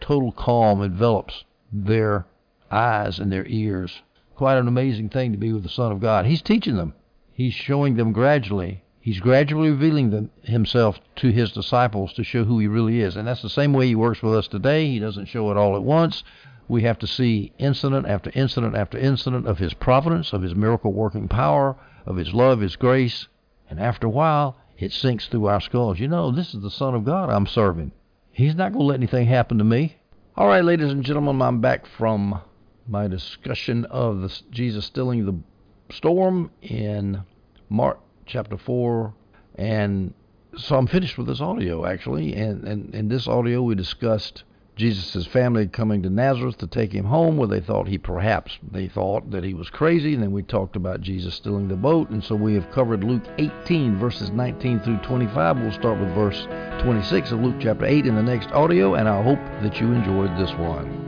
total 0.00 0.32
calm 0.32 0.82
envelops 0.82 1.44
their 1.72 2.26
eyes 2.70 3.18
and 3.18 3.32
their 3.32 3.46
ears. 3.46 4.02
Quite 4.34 4.58
an 4.58 4.68
amazing 4.68 5.08
thing 5.08 5.32
to 5.32 5.38
be 5.38 5.52
with 5.52 5.62
the 5.62 5.68
Son 5.68 5.92
of 5.92 6.00
God. 6.00 6.26
He's 6.26 6.42
teaching 6.42 6.76
them. 6.76 6.94
He's 7.32 7.54
showing 7.54 7.96
them 7.96 8.12
gradually 8.12 8.82
He's 9.06 9.20
gradually 9.20 9.70
revealing 9.70 10.10
them, 10.10 10.30
himself 10.42 10.98
to 11.14 11.28
his 11.28 11.52
disciples 11.52 12.12
to 12.14 12.24
show 12.24 12.42
who 12.42 12.58
he 12.58 12.66
really 12.66 13.02
is. 13.02 13.14
And 13.14 13.28
that's 13.28 13.40
the 13.40 13.48
same 13.48 13.72
way 13.72 13.86
he 13.86 13.94
works 13.94 14.20
with 14.20 14.34
us 14.34 14.48
today. 14.48 14.88
He 14.88 14.98
doesn't 14.98 15.26
show 15.26 15.48
it 15.52 15.56
all 15.56 15.76
at 15.76 15.84
once. 15.84 16.24
We 16.66 16.82
have 16.82 16.98
to 16.98 17.06
see 17.06 17.52
incident 17.56 18.08
after 18.08 18.32
incident 18.34 18.74
after 18.74 18.98
incident 18.98 19.46
of 19.46 19.58
his 19.58 19.74
providence, 19.74 20.32
of 20.32 20.42
his 20.42 20.56
miracle 20.56 20.92
working 20.92 21.28
power, 21.28 21.76
of 22.04 22.16
his 22.16 22.34
love, 22.34 22.58
his 22.58 22.74
grace. 22.74 23.28
And 23.70 23.78
after 23.78 24.08
a 24.08 24.10
while, 24.10 24.56
it 24.76 24.90
sinks 24.90 25.28
through 25.28 25.46
our 25.46 25.60
skulls. 25.60 26.00
You 26.00 26.08
know, 26.08 26.32
this 26.32 26.52
is 26.52 26.60
the 26.60 26.68
Son 26.68 26.96
of 26.96 27.04
God 27.04 27.30
I'm 27.30 27.46
serving. 27.46 27.92
He's 28.32 28.56
not 28.56 28.72
going 28.72 28.82
to 28.82 28.86
let 28.86 28.98
anything 28.98 29.28
happen 29.28 29.58
to 29.58 29.64
me. 29.64 29.98
All 30.34 30.48
right, 30.48 30.64
ladies 30.64 30.90
and 30.90 31.04
gentlemen, 31.04 31.40
I'm 31.42 31.60
back 31.60 31.86
from 31.86 32.40
my 32.88 33.06
discussion 33.06 33.84
of 33.84 34.22
the, 34.22 34.40
Jesus 34.50 34.84
stilling 34.84 35.26
the 35.26 35.94
storm 35.94 36.50
in 36.60 37.22
Mark 37.68 38.00
chapter 38.26 38.56
4. 38.56 39.14
And 39.56 40.12
so 40.56 40.76
I'm 40.76 40.86
finished 40.86 41.18
with 41.18 41.26
this 41.26 41.40
audio, 41.40 41.86
actually. 41.86 42.34
And, 42.34 42.64
and 42.64 42.94
in 42.94 43.08
this 43.08 43.26
audio, 43.26 43.62
we 43.62 43.74
discussed 43.74 44.44
Jesus' 44.76 45.26
family 45.26 45.66
coming 45.66 46.02
to 46.02 46.10
Nazareth 46.10 46.58
to 46.58 46.66
take 46.66 46.92
him 46.92 47.06
home, 47.06 47.38
where 47.38 47.48
they 47.48 47.60
thought 47.60 47.88
he 47.88 47.96
perhaps, 47.96 48.58
they 48.70 48.88
thought 48.88 49.30
that 49.30 49.42
he 49.42 49.54
was 49.54 49.70
crazy. 49.70 50.12
And 50.12 50.22
then 50.22 50.32
we 50.32 50.42
talked 50.42 50.76
about 50.76 51.00
Jesus 51.00 51.34
stealing 51.34 51.68
the 51.68 51.76
boat. 51.76 52.10
And 52.10 52.22
so 52.22 52.34
we 52.34 52.54
have 52.54 52.70
covered 52.72 53.02
Luke 53.02 53.24
18, 53.38 53.98
verses 53.98 54.30
19 54.30 54.80
through 54.80 54.98
25. 54.98 55.58
We'll 55.58 55.72
start 55.72 55.98
with 55.98 56.14
verse 56.14 56.46
26 56.82 57.32
of 57.32 57.40
Luke 57.40 57.56
chapter 57.58 57.86
8 57.86 58.06
in 58.06 58.16
the 58.16 58.22
next 58.22 58.50
audio. 58.52 58.94
And 58.94 59.08
I 59.08 59.22
hope 59.22 59.40
that 59.62 59.80
you 59.80 59.92
enjoyed 59.92 60.36
this 60.38 60.52
one. 60.58 61.05